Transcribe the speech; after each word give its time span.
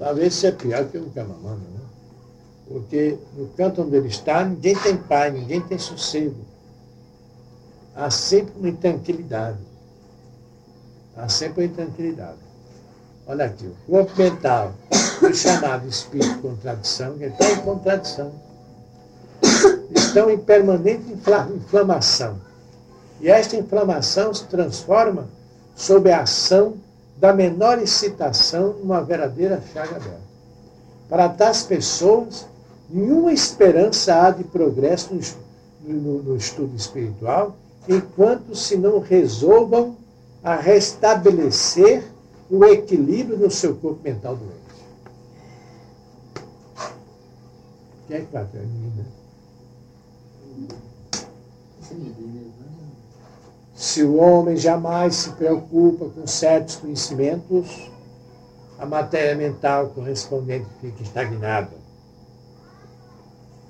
Talvez 0.00 0.32
seja 0.34 0.56
pior 0.56 0.86
que 0.86 0.96
o 0.96 1.10
Camamana, 1.10 1.56
né? 1.56 1.80
Porque 2.66 3.18
no 3.36 3.48
canto 3.48 3.82
onde 3.82 3.96
ele 3.96 4.08
está, 4.08 4.42
ninguém 4.42 4.74
tem 4.74 4.96
pai, 4.96 5.30
ninguém 5.30 5.60
tem 5.60 5.78
sossego. 5.78 6.40
Há 7.94 8.08
sempre 8.08 8.54
uma 8.56 8.70
intranquilidade. 8.70 9.58
Há 11.14 11.28
sempre 11.28 11.64
uma 11.64 11.70
intranquilidade. 11.70 12.38
Olha 13.26 13.44
aqui, 13.44 13.66
o 13.66 13.90
corpo 13.90 14.16
mental, 14.16 14.72
o 15.20 15.34
chamado 15.34 15.86
espírito 15.86 16.34
de 16.36 16.40
contradição, 16.40 17.18
que 17.18 17.24
está 17.24 17.50
em 17.50 17.60
contradição. 17.60 18.32
Estão 19.94 20.30
em 20.30 20.38
permanente 20.38 21.12
inflamação. 21.12 22.40
E 23.20 23.28
esta 23.28 23.54
inflamação 23.54 24.32
se 24.32 24.44
transforma 24.46 25.28
sob 25.76 26.10
a 26.10 26.22
ação 26.22 26.78
da 27.20 27.34
menor 27.34 27.78
excitação 27.78 28.72
numa 28.78 29.02
verdadeira 29.02 29.62
chaga 29.72 29.96
aberta. 29.96 30.30
Para 31.06 31.28
tais 31.28 31.62
pessoas, 31.62 32.46
nenhuma 32.88 33.30
esperança 33.30 34.14
há 34.22 34.30
de 34.30 34.42
progresso 34.42 35.14
no, 35.82 35.94
no, 35.94 36.22
no 36.22 36.36
estudo 36.36 36.74
espiritual 36.74 37.56
enquanto 37.86 38.54
se 38.54 38.76
não 38.76 39.00
resolvam 39.00 39.96
a 40.42 40.56
restabelecer 40.56 42.04
o 42.48 42.64
equilíbrio 42.64 43.36
no 43.36 43.50
seu 43.50 43.76
corpo 43.76 44.00
mental 44.02 44.36
doente. 44.36 44.60
Quem 48.08 48.16
é 48.16 48.20
que 48.20 48.32
vai 48.32 48.46
terminar? 48.46 49.04
Se 53.80 54.02
o 54.02 54.16
homem 54.16 54.58
jamais 54.58 55.14
se 55.14 55.30
preocupa 55.30 56.10
com 56.10 56.26
certos 56.26 56.76
conhecimentos, 56.76 57.90
a 58.78 58.84
matéria 58.84 59.34
mental 59.34 59.88
correspondente 59.88 60.66
fica 60.82 61.02
estagnada. 61.02 61.72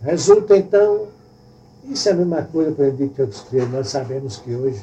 Resulta 0.03 0.57
então, 0.57 1.07
isso 1.84 2.09
é 2.09 2.12
a 2.12 2.17
mesma 2.17 2.43
coisa 2.43 2.73
para 2.73 2.91
que 2.91 3.21
eu 3.21 3.27
descrevo, 3.29 3.77
nós 3.77 3.87
sabemos 3.87 4.39
que 4.39 4.53
hoje 4.53 4.83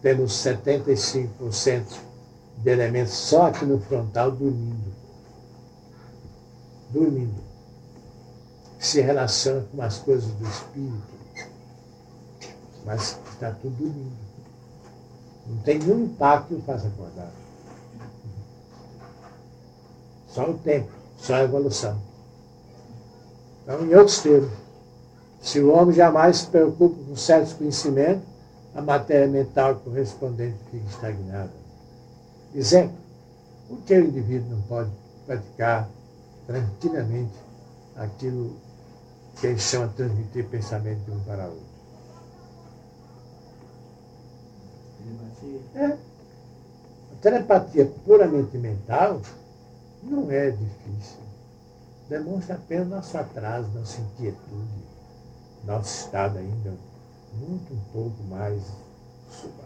temos 0.00 0.30
75% 0.34 1.98
de 2.58 2.70
elementos 2.70 3.14
só 3.14 3.48
aqui 3.48 3.64
no 3.64 3.80
frontal 3.80 4.30
dormindo. 4.30 4.94
Dormindo. 6.90 7.42
Se 8.78 9.00
relaciona 9.00 9.66
com 9.74 9.82
as 9.82 9.98
coisas 9.98 10.30
do 10.30 10.46
espírito. 10.46 11.14
Mas 12.84 13.18
está 13.32 13.50
tudo 13.50 13.74
dormindo. 13.74 14.33
Não 15.46 15.58
tem 15.58 15.78
nenhum 15.78 16.04
impacto 16.04 16.48
que 16.48 16.54
o 16.54 16.62
faça 16.62 16.88
acordar. 16.88 17.30
Só 20.28 20.50
o 20.50 20.58
tempo, 20.58 20.90
só 21.18 21.34
a 21.34 21.42
evolução. 21.42 22.00
Então, 23.62 23.84
em 23.84 23.94
outros 23.94 24.20
termos, 24.20 24.50
se 25.40 25.60
o 25.60 25.72
homem 25.72 25.94
jamais 25.94 26.38
se 26.38 26.46
preocupa 26.46 26.96
com 27.06 27.16
certos 27.16 27.52
conhecimentos, 27.52 28.26
a 28.74 28.82
matéria 28.82 29.28
mental 29.28 29.76
correspondente 29.76 30.56
fica 30.70 30.86
estagnada. 30.88 31.52
Exemplo, 32.54 32.96
por 33.68 33.78
que 33.82 33.94
o 33.94 34.06
indivíduo 34.06 34.50
não 34.50 34.62
pode 34.62 34.90
praticar 35.26 35.88
tranquilamente 36.46 37.34
aquilo 37.96 38.56
que 39.40 39.46
eles 39.46 39.62
chamam 39.62 39.88
de 39.88 39.94
transmitir 39.94 40.46
pensamento 40.48 41.04
de 41.04 41.10
um 41.10 41.20
para 41.20 41.46
outro? 41.46 41.73
É. 45.74 45.86
A 45.86 47.16
telepatia 47.20 47.90
puramente 48.04 48.56
mental 48.56 49.20
não 50.02 50.30
é 50.30 50.50
difícil. 50.50 51.18
Demonstra 52.08 52.56
apenas 52.56 52.88
nosso 52.88 53.18
atraso, 53.18 53.70
nossa 53.74 54.00
inquietude, 54.00 54.84
nosso 55.64 56.04
estado 56.04 56.38
ainda 56.38 56.74
muito 57.34 57.72
um 57.72 57.80
pouco 57.92 58.22
mais 58.24 58.62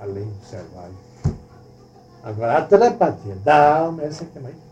além 0.00 0.24
do 0.24 0.44
selvagem. 0.44 0.96
Agora, 2.22 2.58
a 2.58 2.64
telepatia 2.64 3.34
da 3.36 3.78
alma, 3.78 4.02
essa 4.02 4.24
que 4.24 4.38
é 4.38 4.40
mais 4.40 4.54
difícil. 4.54 4.68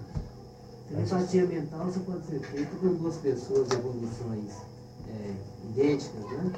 Telepatia 0.88 1.46
mental 1.46 1.90
só 1.90 2.00
pode 2.00 2.26
ser 2.26 2.40
feita 2.40 2.76
com 2.76 2.94
duas 2.94 3.16
pessoas 3.16 3.68
de 3.68 3.74
evoluções 3.74 4.52
é, 5.08 5.34
idênticas, 5.70 6.22
né? 6.30 6.52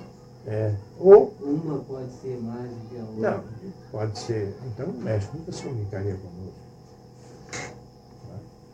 É. 0.47 0.75
Ou. 0.99 1.35
Uma 1.41 1.79
pode 1.81 2.13
ser 2.21 2.39
mais 2.41 2.71
do 2.71 2.89
que 2.89 2.99
a 2.99 3.05
outra. 3.05 3.31
Não, 3.31 3.45
pode 3.91 4.19
ser. 4.19 4.57
Então 4.67 4.87
o 4.87 4.99
mestre 4.99 5.39
nunca 5.39 5.53
se 5.53 5.63
comunicaria 5.63 6.17
conosco. 6.17 6.69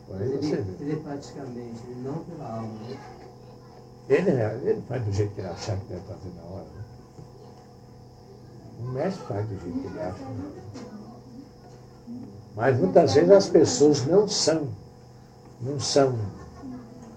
Por 0.07 0.21
aí 0.21 0.37
você 0.37 0.55
vê. 0.55 0.71
Telepaticamente, 0.73 1.81
não 2.03 2.19
pela 2.19 2.47
alma, 2.47 2.67
né? 2.67 2.99
Ele, 4.07 4.29
é, 4.29 4.59
ele 4.63 4.81
faz 4.87 5.03
do 5.03 5.11
jeito 5.11 5.33
que 5.33 5.41
ele 5.41 5.47
achar 5.47 5.77
que 5.77 5.85
deve 5.85 6.01
fazer 6.01 6.29
na 6.35 6.43
hora. 6.43 6.65
Né? 6.65 6.83
O 8.79 8.83
mestre 8.91 9.25
faz 9.25 9.47
do 9.47 9.59
jeito 9.59 9.79
que 9.79 9.87
ele 9.87 9.99
acha. 9.99 10.23
Né? 10.23 10.51
Mas 12.55 12.79
muitas 12.79 13.13
vezes 13.13 13.31
as 13.31 13.49
pessoas 13.49 14.05
não 14.05 14.27
são, 14.27 14.69
não 15.59 15.79
são, 15.79 16.17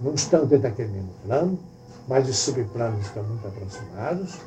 não 0.01 0.15
estão 0.15 0.47
dentro 0.47 0.63
daquele 0.63 0.91
mesmo 0.91 1.13
plano, 1.25 1.59
mas 2.09 2.29
os 2.29 2.39
subplanos 2.39 3.05
estão 3.07 3.23
muito 3.23 3.47
aproximados, 3.47 4.41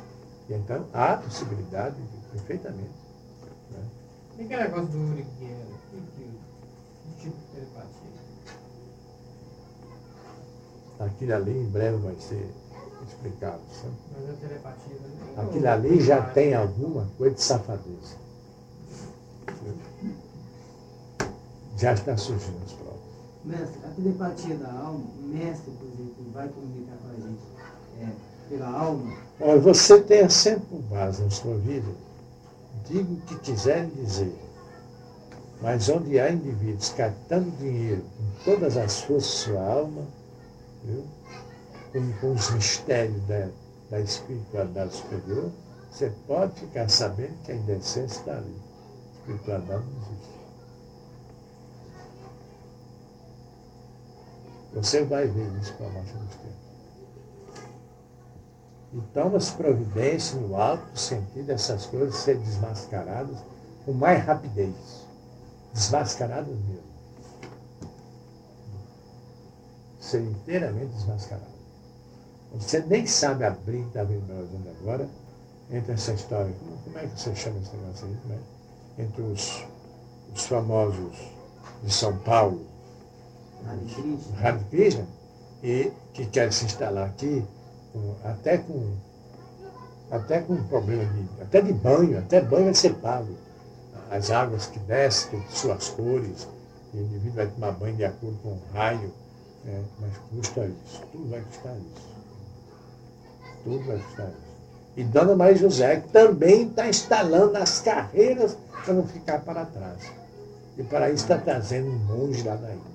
e 0.48 0.54
então 0.54 0.84
há 0.92 1.16
possibilidade 1.16 1.96
de, 1.96 2.18
perfeitamente. 2.32 2.90
Né? 3.70 3.84
E 4.38 4.44
que 4.44 4.56
negócio 4.56 4.86
do 4.86 5.12
Uri 5.12 5.26
que 5.38 5.44
era? 5.44 5.66
Que 5.90 7.20
tipo 7.20 7.36
de 7.36 7.46
telepatia? 7.54 8.12
Aquilo 10.98 11.34
ali 11.34 11.58
em 11.58 11.68
breve 11.68 11.96
vai 11.98 12.16
ser 12.16 12.52
explicado. 13.06 13.60
Sabe? 13.80 13.94
Mas 14.12 14.30
a 14.30 14.32
telepatia 14.34 14.94
né? 14.94 15.34
Aquilo 15.36 15.68
ali 15.68 16.00
já 16.00 16.22
tem 16.22 16.54
alguma 16.54 17.06
coisa 17.16 17.34
de 17.34 17.42
safadeza. 17.42 18.22
Já 21.76 21.94
está 21.94 22.16
surgindo 22.16 22.62
as 22.64 22.72
provas. 22.72 23.00
Mestre, 23.44 23.80
a 23.84 23.88
telepatia 23.90 24.56
da 24.56 24.72
alma, 24.72 25.04
o 25.18 25.22
mestre, 25.26 25.72
por 25.72 25.88
exemplo, 25.88 26.14
vai 26.32 26.48
comunicar 26.48 26.96
com 26.98 27.08
a 27.08 27.11
gente 27.11 27.11
é, 27.11 27.11
pela 28.52 28.68
alma? 28.68 29.16
Olha, 29.40 29.58
você 29.58 30.00
tenha 30.00 30.28
sempre 30.28 30.76
um 30.76 30.80
base 30.82 31.22
na 31.22 31.30
sua 31.30 31.56
vida. 31.56 31.90
Diga 32.86 33.10
o 33.12 33.20
que 33.22 33.38
quiserem 33.38 33.88
dizer. 33.90 34.32
Mas 35.62 35.88
onde 35.88 36.18
há 36.20 36.30
indivíduos 36.30 36.90
captando 36.90 37.50
dinheiro 37.52 38.02
com 38.02 38.44
todas 38.44 38.76
as 38.76 39.00
forças 39.00 39.30
de 39.30 39.36
sua 39.38 39.60
alma, 39.60 40.02
viu? 40.84 41.04
Com, 41.92 42.12
com 42.20 42.32
os 42.32 42.50
mistérios 42.50 43.22
da, 43.26 43.48
da 43.90 44.00
espiritualidade 44.00 44.96
superior, 44.96 45.50
você 45.90 46.12
pode 46.26 46.60
ficar 46.60 46.88
sabendo 46.88 47.36
que 47.44 47.52
a 47.52 47.54
indecência 47.54 48.18
está 48.18 48.32
ali. 48.32 48.54
A 48.54 49.18
espiritualidade 49.18 49.84
não 49.84 50.02
existe. 50.02 50.32
Você 54.74 55.04
vai 55.04 55.26
ver 55.26 55.60
isso 55.60 55.74
com 55.74 55.86
a 55.86 55.90
marcha 55.90 56.14
dos 56.14 56.34
tempos. 56.34 56.71
E 58.92 59.00
toma-se 59.14 59.52
providência 59.52 60.38
no 60.38 60.54
alto 60.56 60.98
sentido 60.98 61.46
dessas 61.46 61.86
coisas 61.86 62.14
serem 62.16 62.42
desmascaradas 62.42 63.38
com 63.84 63.92
mais 63.92 64.22
rapidez. 64.24 64.74
Desmascaradas 65.72 66.54
mesmo. 66.54 66.92
Ser 69.98 70.20
inteiramente 70.20 70.92
desmascaradas. 70.94 71.52
Você 72.54 72.80
nem 72.80 73.06
sabe 73.06 73.44
abrir, 73.44 73.80
está 73.86 74.04
vendo 74.04 74.30
agora, 74.80 75.08
entre 75.70 75.92
essa 75.92 76.12
história, 76.12 76.52
como, 76.84 76.98
é 76.98 77.06
que 77.06 77.18
você 77.18 77.34
chama 77.34 77.58
esse 77.60 77.74
negócio 77.74 78.06
aí? 78.06 78.36
É? 78.98 79.02
Entre 79.04 79.22
os, 79.22 79.64
os 80.34 80.44
famosos 80.44 81.16
de 81.82 81.90
São 81.90 82.16
Paulo, 82.18 82.60
Hare 84.42 84.64
Krishna, 84.70 85.06
e 85.62 85.90
que 86.12 86.26
quer 86.26 86.52
se 86.52 86.66
instalar 86.66 87.08
aqui, 87.08 87.42
com, 87.92 88.14
até 88.24 88.58
com 88.58 88.96
até 90.10 90.40
com 90.42 90.62
problema 90.64 91.04
de, 91.06 91.42
até 91.42 91.62
de 91.62 91.72
banho, 91.72 92.18
até 92.18 92.40
banho 92.40 92.66
vai 92.66 92.74
ser 92.74 92.94
pago. 92.96 93.34
As 94.10 94.30
águas 94.30 94.66
que 94.66 94.78
descem, 94.80 95.40
tem 95.40 95.50
suas 95.50 95.88
cores, 95.88 96.46
o 96.92 96.98
indivíduo 96.98 97.32
vai 97.32 97.46
tomar 97.46 97.72
banho 97.72 97.96
de 97.96 98.04
acordo 98.04 98.36
com 98.42 98.50
o 98.50 98.60
raio, 98.74 99.10
é, 99.66 99.80
mas 99.98 100.10
custa 100.28 100.66
isso, 100.66 101.02
tudo 101.10 101.30
vai 101.30 101.40
custar 101.40 101.74
isso. 101.76 102.12
Tudo 103.64 103.86
vai 103.86 103.98
custar 103.98 104.28
isso. 104.28 104.52
E 104.98 105.04
Dona 105.04 105.34
Maria 105.34 105.56
José 105.56 106.00
também 106.12 106.68
está 106.68 106.86
instalando 106.86 107.56
as 107.56 107.80
carreiras 107.80 108.58
para 108.84 108.92
não 108.92 109.06
ficar 109.06 109.40
para 109.40 109.64
trás. 109.64 110.12
E 110.76 110.82
para 110.82 111.08
isso 111.08 111.24
está 111.24 111.38
trazendo 111.38 111.88
um 111.88 111.98
monge 111.98 112.42
lá 112.42 112.56
da 112.56 112.68
Índia. 112.70 112.92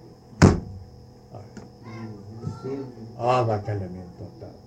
Avacalhamento 3.18 4.10
total. 4.20 4.67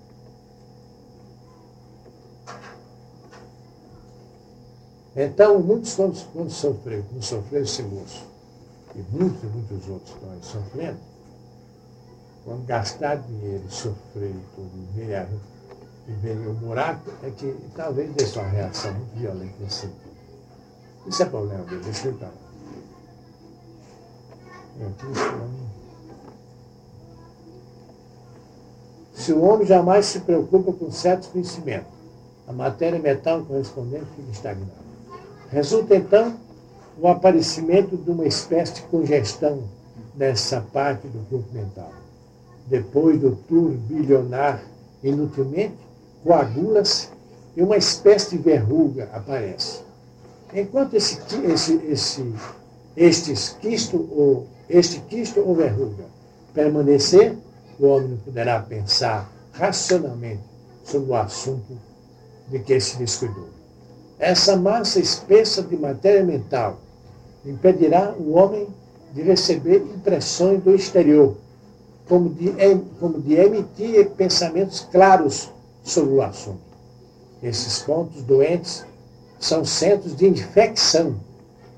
Então, 5.17 5.59
muitos 5.61 5.95
quando, 5.95 6.17
quando 6.33 6.51
sofreram, 6.51 7.03
como 7.05 7.23
sofreu 7.23 7.63
esse 7.63 7.83
moço, 7.83 8.25
e 8.95 9.03
muitos, 9.11 9.51
muitos 9.51 9.89
outros 9.89 10.15
estão 10.15 10.31
aí 10.31 10.39
sofrendo, 10.43 10.99
quando 12.45 12.65
gastar 12.67 13.17
dinheiro, 13.17 13.65
sofrer 13.69 14.31
e 14.31 14.45
tudo, 14.55 14.71
e 16.09 16.13
ver 16.13 16.47
o 16.47 16.55
buraco, 16.55 17.11
é 17.23 17.31
que 17.31 17.57
talvez 17.75 18.13
dê 18.15 18.25
uma 18.39 18.49
reação 18.49 18.93
muito 18.95 19.15
violenta 19.17 19.55
nesse 19.61 19.81
sentido. 19.81 20.11
Isso 21.07 21.23
é 21.23 21.27
problema 21.27 21.65
dele, 21.65 21.83
deixa 21.83 22.09
ele 22.09 22.19
para. 22.19 22.33
Se 29.13 29.33
o 29.33 29.43
homem 29.43 29.67
jamais 29.67 30.07
se 30.07 30.21
preocupa 30.21 30.73
com 30.73 30.91
certos 30.91 31.29
conhecimentos, 31.29 31.93
a 32.49 32.53
matéria 32.53 32.99
metal 32.99 33.45
correspondente 33.45 34.07
fica 34.17 34.31
estagnada. 34.31 34.80
Resulta 35.51 35.97
então 35.97 36.37
o 36.97 37.09
aparecimento 37.09 37.97
de 37.97 38.11
uma 38.11 38.25
espécie 38.25 38.75
de 38.75 38.83
congestão 38.83 39.65
nessa 40.15 40.61
parte 40.73 41.09
do 41.09 41.19
corpo 41.29 41.53
mental. 41.53 41.93
Depois 42.67 43.21
do 43.21 43.35
turbilhonar 43.49 44.63
inutilmente, 45.03 45.75
coagula-se 46.23 47.09
e 47.57 47.63
uma 47.63 47.77
espécie 47.77 48.37
de 48.37 48.43
verruga 48.43 49.09
aparece. 49.13 49.81
Enquanto 50.55 50.95
esse, 50.95 51.19
esse, 51.45 51.75
esse, 51.87 52.35
este 52.97 53.55
quisto 53.57 54.09
ou, 54.13 54.47
este 54.69 55.01
quisto 55.01 55.41
ou 55.41 55.55
verruga 55.55 56.05
permanecer, 56.55 57.37
o 57.79 57.87
homem 57.87 58.17
poderá 58.25 58.61
pensar 58.61 59.31
racionalmente 59.53 60.43
sobre 60.85 61.11
o 61.11 61.15
assunto 61.15 61.77
de 62.49 62.59
que 62.61 62.79
se 62.79 62.99
descuidou. 62.99 63.60
Essa 64.21 64.55
massa 64.55 65.01
espessa 65.01 65.63
de 65.63 65.75
matéria 65.79 66.23
mental 66.23 66.79
impedirá 67.43 68.15
o 68.19 68.33
homem 68.33 68.69
de 69.15 69.23
receber 69.23 69.79
impressões 69.79 70.63
do 70.63 70.75
exterior, 70.75 71.39
como 72.07 72.29
de, 72.29 72.53
como 73.01 73.19
de 73.19 73.35
emitir 73.35 74.11
pensamentos 74.11 74.87
claros 74.93 75.51
sobre 75.83 76.13
o 76.13 76.21
assunto. 76.21 76.61
Esses 77.43 77.79
pontos 77.79 78.23
doentes 78.23 78.85
são 79.39 79.65
centros 79.65 80.15
de 80.15 80.29
infecção 80.29 81.17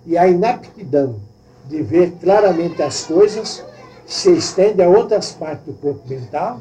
e 0.04 0.18
a 0.18 0.26
inaptidão 0.26 1.20
de 1.68 1.80
ver 1.80 2.10
claramente 2.20 2.82
as 2.82 3.04
coisas 3.04 3.64
se 4.04 4.32
estende 4.32 4.82
a 4.82 4.88
outras 4.88 5.30
partes 5.30 5.64
do 5.64 5.74
corpo 5.74 6.08
mental 6.08 6.60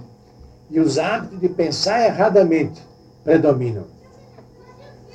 e 0.69 0.79
os 0.79 0.99
hábitos 0.99 1.39
de 1.39 1.49
pensar 1.49 2.05
erradamente 2.05 2.79
predominam. 3.23 3.85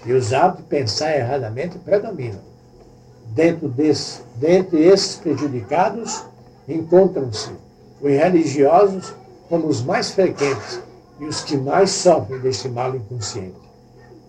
E 0.07 0.13
os 0.13 0.33
hábitos 0.33 0.65
de 0.65 0.71
pensar 0.71 1.17
erradamente 1.17 1.79
predominam. 1.79 2.41
Dentro 3.35 3.69
desse, 3.69 4.23
dentre 4.37 4.85
esses 4.85 5.17
prejudicados, 5.17 6.25
encontram-se 6.69 7.51
os 8.01 8.11
religiosos 8.11 9.13
como 9.49 9.67
os 9.67 9.83
mais 9.83 10.11
frequentes 10.11 10.81
e 11.19 11.25
os 11.25 11.43
que 11.43 11.57
mais 11.57 11.91
sofrem 11.91 12.41
deste 12.41 12.69
mal 12.69 12.95
inconsciente. 12.95 13.67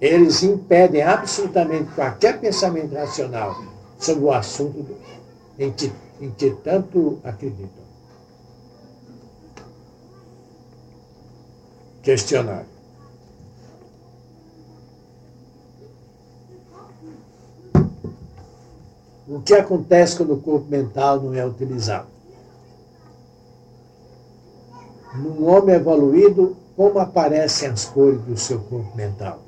Eles 0.02 0.44
impedem 0.44 1.02
absolutamente 1.02 1.92
qualquer 1.94 2.40
pensamento 2.40 2.94
racional 2.96 3.56
sobre 4.00 4.24
o 4.24 4.32
assunto 4.32 4.86
em 5.58 5.72
que, 5.72 5.92
em 6.22 6.30
que 6.32 6.52
tanto 6.64 7.20
acreditam. 7.24 7.88
Questionário. 12.04 12.77
O 19.28 19.42
que 19.42 19.54
acontece 19.54 20.16
quando 20.16 20.34
o 20.34 20.42
corpo 20.42 20.70
mental 20.70 21.20
não 21.20 21.34
é 21.34 21.46
utilizado? 21.46 22.08
Num 25.16 25.46
homem 25.48 25.76
evoluído, 25.76 26.56
como 26.76 27.00
aparecem 27.00 27.70
as 27.70 27.86
cores 27.86 28.22
do 28.22 28.38
seu 28.38 28.60
corpo 28.62 28.96
mental? 28.96 29.40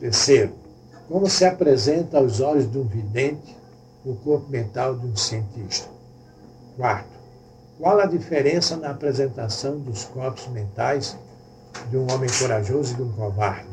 Terceiro, 0.00 0.54
como 1.08 1.28
se 1.28 1.44
apresenta 1.44 2.18
aos 2.18 2.40
olhos 2.40 2.70
de 2.70 2.78
um 2.78 2.84
vidente 2.84 3.56
o 4.04 4.16
corpo 4.16 4.48
mental 4.48 4.96
de 4.98 5.06
um 5.06 5.14
cientista? 5.14 5.88
Quarto, 6.76 7.12
qual 7.78 8.00
a 8.00 8.06
diferença 8.06 8.76
na 8.76 8.90
apresentação 8.90 9.78
dos 9.78 10.04
corpos 10.04 10.48
mentais 10.48 11.16
de 11.90 11.96
um 11.96 12.10
homem 12.12 12.30
corajoso 12.40 12.94
e 12.94 12.96
de 12.96 13.02
um 13.02 13.12
covarde? 13.12 13.68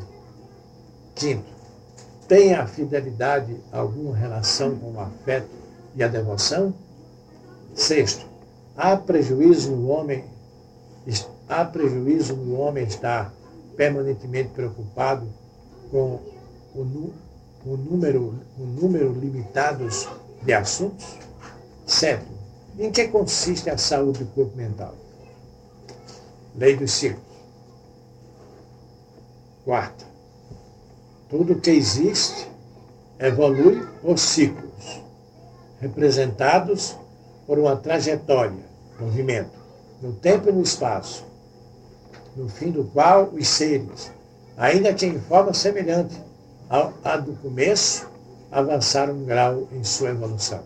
Quinto, 1.16 1.59
tem 2.30 2.54
a 2.54 2.68
fidelidade 2.68 3.58
alguma 3.72 4.16
relação 4.16 4.78
com 4.78 4.92
o 4.92 5.00
afeto 5.00 5.50
e 5.96 6.04
a 6.04 6.08
devoção? 6.08 6.72
Sexto, 7.74 8.24
há 8.78 8.96
prejuízo 8.96 9.72
no 9.72 9.90
homem, 9.90 10.24
há 11.50 11.66
prejuízo 11.66 12.36
no 12.36 12.60
homem 12.60 12.86
estar 12.86 13.34
permanentemente 13.76 14.50
preocupado 14.50 15.28
com 15.90 16.20
o, 16.76 17.12
o 17.66 17.76
número, 17.76 18.36
o 18.60 18.64
número 18.64 19.12
limitado 19.12 19.88
de 20.44 20.54
assuntos? 20.54 21.18
Sétimo, 21.88 22.38
em 22.78 22.92
que 22.92 23.08
consiste 23.08 23.72
a 23.72 23.78
saúde 23.78 24.24
do 24.24 24.28
corpo 24.28 24.56
mental? 24.56 24.94
Lei 26.56 26.76
dos 26.76 26.92
ciclos. 26.92 27.24
Quarta, 29.66 30.06
tudo 31.30 31.62
que 31.62 31.70
existe 31.70 32.50
evolui 33.20 33.86
por 34.02 34.18
ciclos, 34.18 35.04
representados 35.80 36.98
por 37.46 37.60
uma 37.60 37.76
trajetória, 37.76 38.66
movimento, 39.00 39.58
no 40.02 40.14
tempo 40.14 40.50
e 40.50 40.52
no 40.52 40.62
espaço, 40.62 41.26
no 42.36 42.50
fim 42.50 42.72
do 42.72 42.84
qual 42.86 43.26
os 43.26 43.48
seres, 43.48 44.12
ainda 44.58 44.94
que 44.94 45.06
em 45.06 45.20
forma 45.20 45.54
semelhante 45.54 46.20
à 47.04 47.18
do 47.18 47.34
começo, 47.34 48.08
avançaram 48.52 49.14
um 49.14 49.26
grau 49.26 49.68
em 49.72 49.84
sua 49.84 50.10
evolução. 50.10 50.64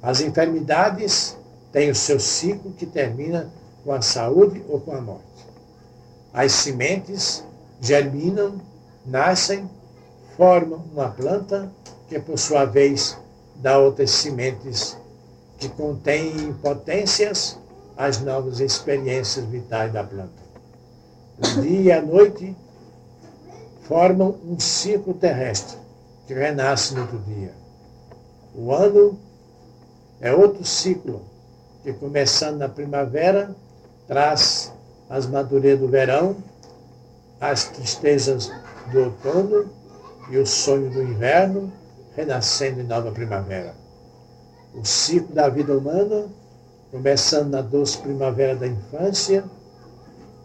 As 0.00 0.20
enfermidades 0.20 1.36
têm 1.72 1.90
o 1.90 1.94
seu 1.94 2.20
ciclo 2.20 2.72
que 2.72 2.86
termina 2.86 3.50
com 3.84 3.92
a 3.92 4.00
saúde 4.00 4.64
ou 4.68 4.80
com 4.80 4.92
a 4.92 5.00
morte. 5.00 5.24
As 6.32 6.52
sementes 6.52 7.44
germinam 7.80 8.60
nascem, 9.06 9.68
formam 10.36 10.84
uma 10.92 11.08
planta 11.10 11.70
que, 12.08 12.18
por 12.18 12.38
sua 12.38 12.64
vez, 12.64 13.18
dá 13.56 13.78
outras 13.78 14.10
sementes 14.10 14.96
que 15.58 15.68
contêm 15.68 16.52
potências 16.62 17.58
às 17.96 18.20
novas 18.20 18.60
experiências 18.60 19.44
vitais 19.46 19.92
da 19.92 20.04
planta. 20.04 20.48
O 21.38 21.60
dia 21.60 21.80
e 21.80 21.92
a 21.92 22.00
noite 22.00 22.56
formam 23.82 24.38
um 24.44 24.58
ciclo 24.58 25.14
terrestre 25.14 25.76
que 26.26 26.34
renasce 26.34 26.94
no 26.94 27.02
outro 27.02 27.18
dia. 27.20 27.52
O 28.54 28.72
ano 28.72 29.18
é 30.20 30.32
outro 30.32 30.64
ciclo 30.64 31.22
que, 31.82 31.92
começando 31.92 32.58
na 32.58 32.68
primavera, 32.68 33.54
traz 34.06 34.72
as 35.08 35.26
madurezas 35.26 35.80
do 35.80 35.88
verão, 35.88 36.36
as 37.40 37.64
tristezas 37.64 38.50
do 38.90 39.04
outono 39.04 39.70
e 40.30 40.36
o 40.36 40.46
sonho 40.46 40.90
do 40.90 41.02
inverno, 41.02 41.72
renascendo 42.14 42.80
em 42.80 42.84
nova 42.84 43.10
primavera. 43.10 43.74
O 44.74 44.84
ciclo 44.84 45.34
da 45.34 45.48
vida 45.48 45.76
humana, 45.76 46.26
começando 46.90 47.50
na 47.50 47.62
doce 47.62 47.98
primavera 47.98 48.56
da 48.56 48.66
infância 48.66 49.44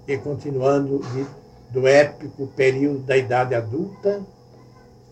e 0.07 0.17
continuando 0.17 0.99
de, 0.99 1.25
do 1.71 1.87
épico 1.87 2.47
período 2.47 2.99
da 2.99 3.17
idade 3.17 3.55
adulta 3.55 4.21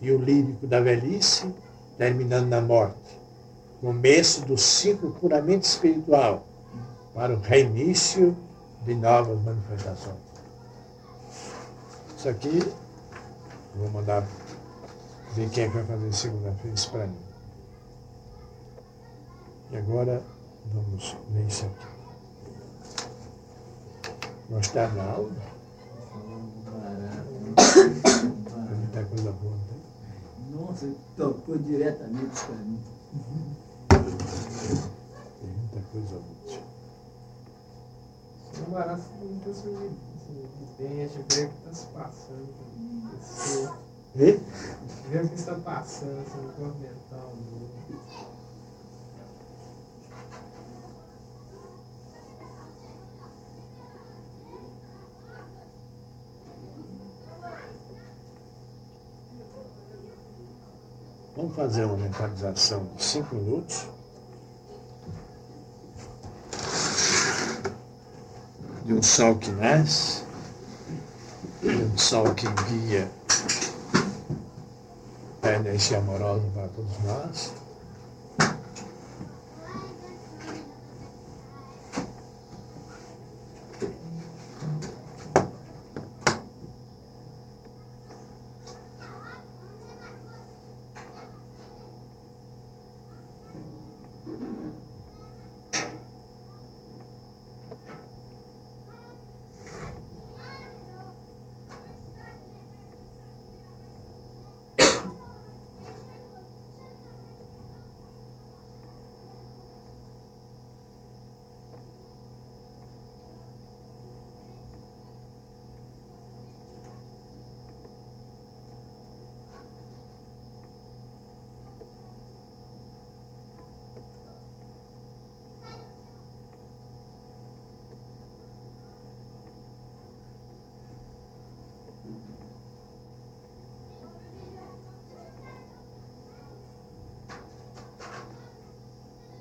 e 0.00 0.10
o 0.10 0.18
lírico 0.18 0.66
da 0.66 0.80
velhice, 0.80 1.52
terminando 1.96 2.48
na 2.48 2.60
morte. 2.60 3.20
Começo 3.80 4.44
do 4.46 4.56
ciclo 4.56 5.12
puramente 5.12 5.64
espiritual 5.64 6.46
para 7.14 7.34
o 7.34 7.40
reinício 7.40 8.36
de 8.84 8.94
novas 8.94 9.40
manifestações. 9.42 10.16
Isso 12.16 12.28
aqui 12.28 12.62
Vou 13.74 13.90
mandar 13.90 14.26
ver 15.34 15.48
quem 15.50 15.64
é 15.64 15.68
que 15.68 15.74
vai 15.74 15.84
fazer 15.86 16.12
segunda-feira 16.12 16.74
isso 16.74 16.90
para 16.90 17.06
mim. 17.06 17.18
E 19.70 19.76
agora 19.78 20.22
vamos 20.72 21.16
ler 21.32 21.46
isso 21.46 21.64
aqui. 21.64 21.86
Gostaram 24.50 24.94
da 24.94 25.04
aula? 25.04 25.32
Tem 28.68 28.76
muita 28.76 29.04
coisa 29.04 29.32
boa, 29.32 29.56
não 29.56 29.64
tem? 29.64 29.80
Nossa, 30.50 30.94
tocou 31.16 31.56
diretamente 31.56 32.44
para 32.44 32.56
mim. 32.56 32.80
Tem 35.40 35.50
muita 35.50 35.80
coisa 35.90 36.16
útil. 36.16 36.60
Não 38.58 38.70
barato 38.70 39.02
muitas 39.22 39.60
coisas 39.60 40.11
que 40.34 40.76
tem, 40.78 41.04
a 41.04 41.08
gente 41.08 41.36
vê 41.36 41.44
o 41.44 41.48
que 41.48 41.56
está 41.58 41.74
se 41.74 41.86
passando 41.86 42.48
com 42.58 42.64
a 42.64 43.76
Vê 44.14 44.38
o 45.18 45.28
que 45.28 45.34
está 45.34 45.54
passando, 45.54 46.24
sobre 46.30 46.46
o 46.46 46.52
corpo 46.52 46.78
mental. 46.78 47.32
Vamos 61.34 61.56
fazer 61.56 61.84
uma 61.86 61.96
mentalização 61.96 62.84
de 62.94 63.02
cinco 63.02 63.34
minutos. 63.34 63.88
De 68.84 68.94
um 68.94 69.02
sol 69.02 69.36
que 69.36 69.50
nasce 69.50 70.21
sol 71.96 72.34
que 72.34 72.46
guia 72.46 73.10
a 75.42 75.48
energia 75.50 75.98
amorosa 75.98 76.44
para 76.54 76.68
todos 76.68 76.98
nós. 77.04 77.52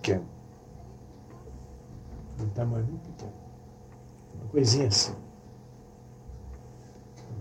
pequeno. 0.02 0.26
Um 2.42 2.50
tamanho 2.50 2.86
muito 2.86 3.10
pequeno. 3.10 3.34
Uma 4.36 4.50
coisinha 4.50 4.88
assim. 4.88 5.16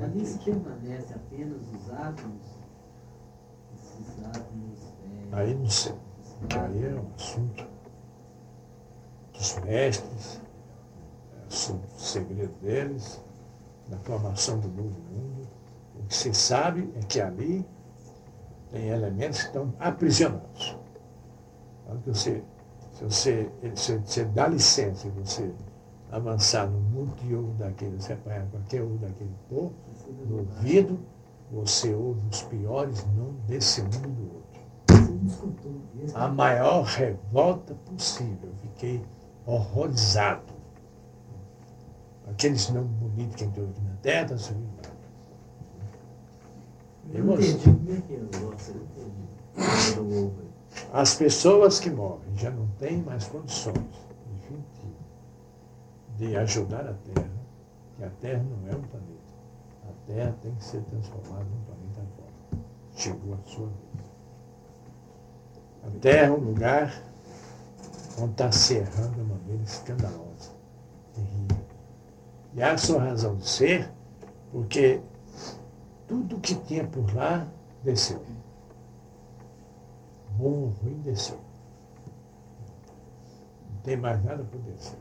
Ali 0.00 0.24
se 0.24 0.38
permanece 0.38 1.12
apenas 1.14 1.60
os 1.74 1.90
átomos, 1.92 2.46
esses 3.74 4.24
átomos. 4.24 4.78
É, 5.32 5.36
Aí 5.36 5.54
não 5.54 5.68
sei. 5.68 5.94
Aí 6.58 6.84
é 6.86 6.94
um 6.94 7.14
assunto 7.14 7.66
dos 9.34 9.58
mestres, 9.60 10.40
é 11.34 11.46
assunto 11.46 11.86
do 11.86 12.00
segredo 12.00 12.54
deles, 12.62 13.22
da 13.88 13.98
formação 13.98 14.58
do 14.58 14.68
novo 14.68 15.00
mundo. 15.10 15.48
O 15.96 16.06
que 16.06 16.14
se 16.14 16.32
sabe 16.32 16.90
é 16.96 17.00
que 17.00 17.20
ali 17.20 17.66
tem 18.70 18.88
elementos 18.88 19.40
que 19.40 19.46
estão 19.48 19.74
aprisionados. 19.78 20.78
Quando 21.84 22.04
você, 22.06 22.42
se 23.00 23.04
você, 23.04 23.50
se 23.74 23.96
você 23.96 24.24
dá 24.26 24.46
licença 24.46 25.06
e 25.06 25.10
você 25.10 25.50
avançar 26.10 26.68
no 26.68 26.80
mundo 26.80 27.14
de 27.16 27.34
ouro 27.34 27.54
daquele, 27.58 27.98
você 27.98 28.12
apanhar 28.12 28.46
qualquer 28.50 28.82
ouro 28.82 28.98
daquele 28.98 29.34
povo, 29.48 29.72
no 30.26 30.38
ouvido, 30.38 30.98
você 31.50 31.94
ouve 31.94 32.20
os 32.30 32.42
piores 32.42 33.06
nomes 33.16 33.42
desse 33.46 33.80
mundo 33.82 34.08
do 34.08 34.34
outro. 34.34 34.50
Não 36.12 36.22
A 36.22 36.28
maior 36.28 36.82
revolta 36.82 37.74
possível. 37.74 38.50
Eu 38.50 38.54
fiquei 38.56 39.02
horrorizado. 39.46 40.52
Aqueles 42.28 42.68
nomes 42.70 42.90
bonitos 42.92 43.36
que 43.36 43.44
entrou 43.44 43.68
aqui 43.68 43.80
na 43.82 43.94
terra. 44.02 44.36
Eu 47.12 47.24
não 47.24 47.34
entendi 47.34 47.64
como 47.64 47.92
é 47.92 48.00
que 48.00 48.14
é 48.14 48.18
o 48.18 48.22
negócio, 48.24 48.74
eu 49.96 50.04
não 50.04 50.24
entendi. 50.24 50.49
As 50.92 51.14
pessoas 51.14 51.78
que 51.78 51.90
morrem 51.90 52.36
já 52.36 52.50
não 52.50 52.66
têm 52.78 53.02
mais 53.02 53.26
condições, 53.26 53.76
definitivo, 54.34 54.96
de 56.16 56.36
ajudar 56.36 56.86
a 56.86 56.94
Terra, 56.94 57.30
que 57.96 58.04
a 58.04 58.10
Terra 58.20 58.42
não 58.42 58.68
é 58.68 58.76
um 58.76 58.82
planeta. 58.82 59.20
A 59.88 60.06
Terra 60.06 60.36
tem 60.42 60.54
que 60.54 60.64
ser 60.64 60.82
transformada 60.82 61.44
num 61.44 61.64
planeta 61.64 62.02
fora. 62.16 62.62
Chegou 62.96 63.34
a 63.34 63.48
sua 63.48 63.66
vez. 63.66 64.10
A 65.86 66.00
Terra 66.00 66.26
é 66.26 66.30
um 66.30 66.44
lugar 66.44 67.02
onde 68.18 68.32
está 68.32 68.52
se 68.52 68.74
errando 68.74 69.14
de 69.14 69.20
uma 69.20 69.34
maneira 69.36 69.62
escandalosa, 69.62 70.50
terrível. 71.14 71.64
E 72.54 72.62
há 72.62 72.76
sua 72.76 73.00
razão 73.00 73.36
de 73.36 73.48
ser, 73.48 73.90
porque 74.50 75.00
tudo 76.06 76.40
que 76.40 76.54
tinha 76.54 76.84
por 76.84 77.14
lá 77.14 77.46
desceu 77.84 78.20
bom, 80.40 80.72
ruim, 80.82 81.00
desceu. 81.02 81.38
Não 83.70 83.82
tem 83.82 83.96
mais 83.96 84.22
nada 84.24 84.42
por 84.44 84.60
descer. 84.62 84.98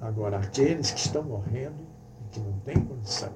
Agora, 0.00 0.38
aqueles 0.38 0.90
que 0.90 1.00
estão 1.00 1.22
morrendo 1.22 1.86
e 2.20 2.28
que 2.30 2.40
não 2.40 2.58
têm 2.60 2.84
condição, 2.84 3.32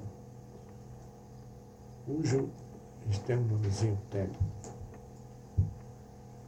cujo, 2.05 2.49
eles 3.05 3.19
têm 3.19 3.37
um 3.37 3.45
nomezinho 3.45 3.97
técnico, 4.09 4.43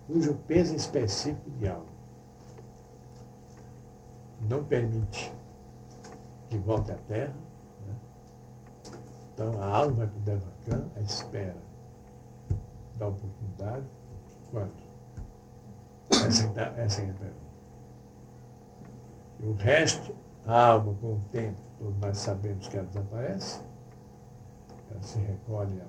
cujo 0.08 0.34
peso 0.48 0.76
específico 0.76 1.50
de 1.52 1.68
alma 1.68 2.00
não 4.42 4.64
permite 4.64 5.32
que 6.50 6.58
volte 6.58 6.92
à 6.92 6.96
Terra, 6.96 7.36
né? 7.86 7.96
então 9.34 9.62
a 9.62 9.66
alma 9.66 10.08
para 10.08 10.18
o 10.18 10.22
Devacan, 10.22 10.90
à 10.96 11.02
espera 11.02 11.58
da 12.98 13.08
oportunidade, 13.08 13.86
quanto? 14.52 14.84
Essa, 16.12 16.44
essa 16.78 17.02
é 17.02 17.10
a 17.10 17.14
pergunta. 17.14 17.50
E 19.40 19.46
o 19.46 19.54
resto, 19.54 20.16
a 20.46 20.68
alma, 20.68 20.94
com 21.00 21.14
o 21.14 21.22
tempo, 21.32 21.58
todos 21.78 21.98
nós 22.00 22.18
sabemos 22.18 22.68
que 22.68 22.78
ela 22.78 22.88
desaparece, 22.88 23.62
ela 24.92 25.02
se 25.02 25.20
recolhe 25.20 25.82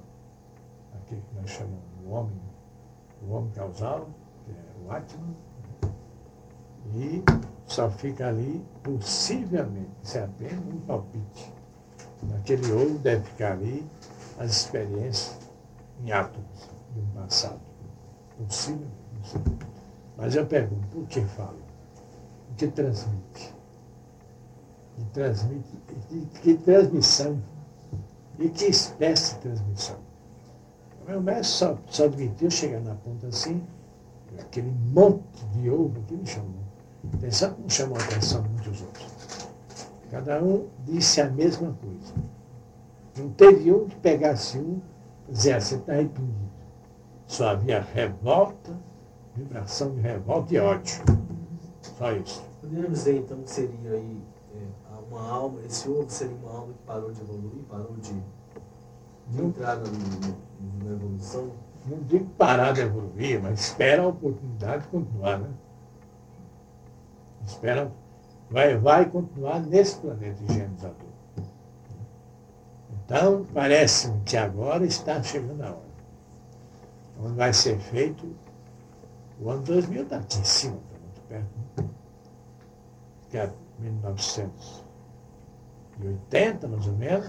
aquilo 0.95 1.23
que 1.23 1.35
nós 1.35 1.51
chamamos 1.51 1.91
do 2.01 2.11
homem, 2.11 2.41
o 3.23 3.33
homem 3.33 3.51
causal, 3.53 4.09
que 4.45 4.53
é 4.53 4.87
o 4.87 4.93
Atman, 4.93 5.35
e 6.95 7.23
só 7.67 7.91
fica 7.91 8.29
ali, 8.29 8.65
possivelmente, 8.83 9.91
isso 10.03 10.19
é 10.19 10.25
apenas 10.25 10.59
um 10.59 10.81
palpite. 10.81 11.53
Naquele 12.23 12.71
ouro 12.73 12.99
deve 12.99 13.25
ficar 13.25 13.53
ali 13.53 13.87
as 14.39 14.51
experiências 14.51 15.39
em 16.05 16.13
átomos 16.13 16.69
de 16.93 17.01
um 17.01 17.07
passado. 17.09 17.70
Não. 18.41 19.43
Mas 20.17 20.35
eu 20.35 20.47
pergunto, 20.47 20.87
por 20.89 21.07
que 21.07 21.21
fala? 21.23 21.57
O 22.51 22.55
que 22.57 22.69
transmite? 22.69 23.55
Que 24.97 25.05
transmite, 25.13 25.79
que, 26.09 26.27
que 26.41 26.55
transmissão? 26.55 27.41
E 28.39 28.49
que 28.49 28.67
espécie 28.67 29.35
de 29.35 29.41
transmissão? 29.41 29.97
O 31.03 31.11
meu 31.11 31.21
mestre 31.23 31.47
só, 31.47 31.79
só 31.89 32.05
admitiu 32.05 32.51
chegar 32.51 32.81
na 32.81 32.95
ponta 32.95 33.27
assim, 33.27 33.63
aquele 34.39 34.71
monte 34.93 35.45
de 35.53 35.71
ovo 35.71 36.03
que 36.03 36.15
me 36.15 36.27
chamou. 36.27 36.61
Atenção 37.15 37.55
como 37.55 37.71
chamou 37.71 37.99
a 37.99 38.03
atenção 38.03 38.43
muitos 38.43 38.81
outros. 38.83 39.51
Cada 40.11 40.43
um 40.43 40.67
disse 40.85 41.21
a 41.21 41.31
mesma 41.31 41.75
coisa. 41.83 42.15
Não 43.17 43.31
teve 43.31 43.73
um 43.73 43.87
que 43.89 43.97
pegasse 43.97 44.59
um 44.59 44.81
e 45.29 45.33
dizia, 45.33 45.55
"Ah, 45.55 45.59
está 45.59 45.93
arrependido. 45.93 46.50
Só 47.31 47.51
havia 47.51 47.81
revolta, 47.81 48.77
vibração 49.37 49.95
de 49.95 50.01
revolta 50.01 50.53
e 50.53 50.59
ódio. 50.59 51.01
Só 51.81 52.11
isso. 52.11 52.43
Podemos 52.61 52.91
dizer 52.91 53.19
então 53.19 53.41
que 53.43 53.51
seria 53.51 53.93
aí 53.93 54.21
é, 54.57 54.67
uma 55.09 55.31
alma, 55.31 55.61
esse 55.65 55.89
ovo 55.89 56.11
seria 56.11 56.35
uma 56.43 56.51
alma 56.51 56.73
que 56.73 56.83
parou 56.85 57.13
de 57.13 57.21
evoluir, 57.21 57.63
parou 57.71 57.95
de, 57.99 58.21
de 59.29 59.43
entrar 59.45 59.77
na, 59.77 59.85
na- 59.85 60.85
na 60.85 60.93
evolução? 60.93 61.53
não 61.87 61.99
digo 62.03 62.27
parar 62.37 62.73
de 62.73 62.81
evoluir, 62.81 63.41
mas 63.41 63.61
espera 63.61 64.03
a 64.03 64.09
oportunidade 64.09 64.83
de 64.83 64.89
continuar, 64.89 65.39
né? 65.39 65.51
Espera, 67.47 67.93
vai, 68.51 68.77
vai 68.77 69.09
continuar 69.09 69.61
nesse 69.61 69.97
planeta 69.99 70.43
higienizador. 70.43 70.97
Então, 73.05 73.47
parece-me 73.55 74.21
que 74.23 74.37
agora 74.37 74.85
está 74.85 75.23
chegando 75.23 75.63
a 75.63 75.69
hora. 75.71 75.90
Vai 77.21 77.53
ser 77.53 77.79
feito, 77.79 78.35
o 79.41 79.51
ano 79.51 79.63
2000 79.63 80.03
está 80.05 80.17
aqui 80.17 80.39
em 80.39 80.45
cima, 80.45 80.77
está 80.77 80.99
muito 80.99 81.21
perto. 81.29 81.51
Né? 81.77 81.85
Que 83.29 83.37
é 83.39 83.53
1980, 83.79 86.69
mais 86.69 86.87
ou 86.87 86.93
menos, 86.95 87.29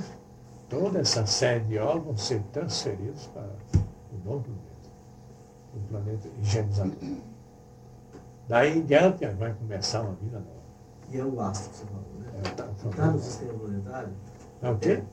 toda 0.70 1.00
essa 1.00 1.26
série 1.26 1.66
de 1.66 1.78
órgãos 1.78 2.06
vão 2.06 2.16
ser 2.18 2.42
transferidos 2.54 3.28
para 3.28 3.44
o 3.74 4.18
novo 4.24 4.46
planeta. 4.46 4.90
o 5.76 5.80
planeta 5.90 6.30
higienizador. 6.42 6.96
Daí 8.48 8.78
em 8.80 8.86
diante 8.86 9.26
vai 9.26 9.54
começar 9.54 10.02
uma 10.02 10.14
vida 10.16 10.40
nova. 10.40 10.62
E 11.10 11.18
é 11.20 11.26
o 11.26 11.40
astro 11.42 11.70
que 11.70 11.76
você 11.78 11.86
falou, 11.86 12.04
né? 12.20 12.32
É, 12.38 12.42
tá, 12.52 12.68
Está 12.90 13.08
no 13.08 13.20
sistema 13.20 13.54
planetário? 13.60 14.10
É 14.62 14.70
o 14.70 14.78
quê? 14.78 15.04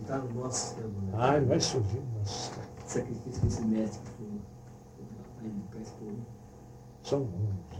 Está 0.00 0.18
no 0.18 0.30
nosso 0.40 0.58
sistema 0.58 0.88
Ah, 0.88 0.92
planetário? 1.00 1.36
ele 1.38 1.46
vai 1.46 1.60
surgir 1.60 2.00
no 2.00 2.18
nosso 2.18 2.32
sistema. 2.38 2.63
Sacrifício 2.94 3.40
que 3.40 3.46
esse 3.48 3.64
mestre 3.64 4.00
expor. 5.82 6.12
São 7.02 7.20
muitos, 7.20 7.78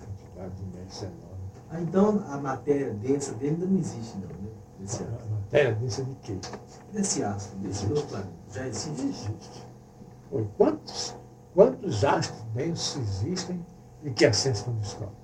a 0.00 0.06
quantidade 0.06 0.54
de 0.56 0.76
médicos 0.76 1.02
é 1.02 1.06
enorme. 1.06 1.44
Ah, 1.70 1.80
então 1.80 2.24
a 2.28 2.38
matéria 2.38 2.94
densa 2.94 3.32
dele 3.34 3.54
ainda 3.54 3.66
não 3.66 3.78
existe, 3.78 4.18
não, 4.18 4.28
né? 4.28 4.50
Desse, 4.80 5.02
A 5.04 5.26
matéria 5.30 5.74
disso 5.74 6.00
é 6.00 6.04
de 6.04 6.14
quê? 6.16 6.38
desse 6.92 7.22
astro, 7.22 7.58
desse 7.58 7.86
outro 7.86 8.06
planeta. 8.06 8.32
Já 8.52 8.66
existe? 8.66 9.02
Existe. 9.02 9.66
Oi, 10.32 10.48
quantos, 10.56 11.16
quantos 11.54 12.04
astros 12.04 12.42
densos 12.54 12.96
existem 12.96 13.64
e 14.02 14.10
que 14.10 14.24
a 14.24 14.32
ciência 14.32 14.66
não 14.66 14.78
descobre? 14.78 15.14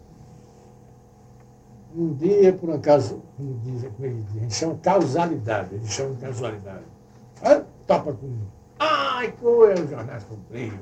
Um 1.97 2.15
dia, 2.15 2.53
por 2.53 2.71
acaso, 2.71 3.21
como 3.37 3.59
dizem, 3.61 3.91
como 3.91 4.07
ele 4.07 4.23
diz, 4.23 4.37
a 4.37 4.41
gente 4.41 4.55
chama 4.55 4.75
causalidade, 4.77 5.75
eles 5.75 5.89
chamam 5.89 6.15
de 6.15 6.21
casualidade. 6.21 6.85
Aí 7.43 7.65
topa 7.87 8.13
com. 8.13 8.60
Ai, 8.83 9.35
os 9.43 9.91
jornais 9.91 10.25
cumpriram, 10.25 10.79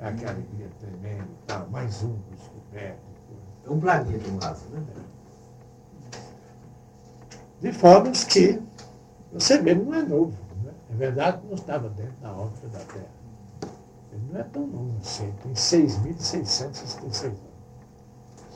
é 0.00 0.08
aquela 0.08 0.32
alegria 0.32 0.68
tremenda 0.80 1.22
e 1.22 1.46
tal, 1.46 1.68
mais 1.70 2.02
um 2.02 2.18
descoberto. 2.32 2.98
É 3.64 3.70
um 3.70 3.78
planeta, 3.78 4.28
um 4.28 4.38
astro, 4.38 4.70
né? 4.70 4.82
De 7.60 7.72
formas 7.72 8.24
que 8.24 8.60
você 9.32 9.62
mesmo 9.62 9.84
não 9.84 9.94
é 9.94 10.02
novo. 10.02 10.36
Né? 10.64 10.72
É 10.90 10.94
verdade 10.96 11.38
que 11.38 11.46
não 11.46 11.54
estava 11.54 11.88
dentro 11.90 12.16
da 12.20 12.32
órbita 12.32 12.66
da 12.66 12.80
Terra. 12.80 13.14
Ele 14.10 14.22
não 14.32 14.40
é 14.40 14.42
tão 14.42 14.66
novo 14.66 14.96
assim, 15.00 15.32
tem 15.44 15.52
6.666 15.52 17.26
anos, 17.26 17.38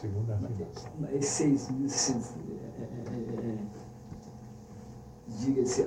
segundo 0.01 0.33
a 0.33 0.35
afirmação. 0.35 0.91
Mas 0.99 1.27
6 1.27 1.71
mil, 1.71 1.89
seiscentos, 1.89 2.35
é, 2.37 2.83
é, 2.83 2.87
é, 3.15 3.53
é, 3.53 3.59
diga-se, 5.29 5.87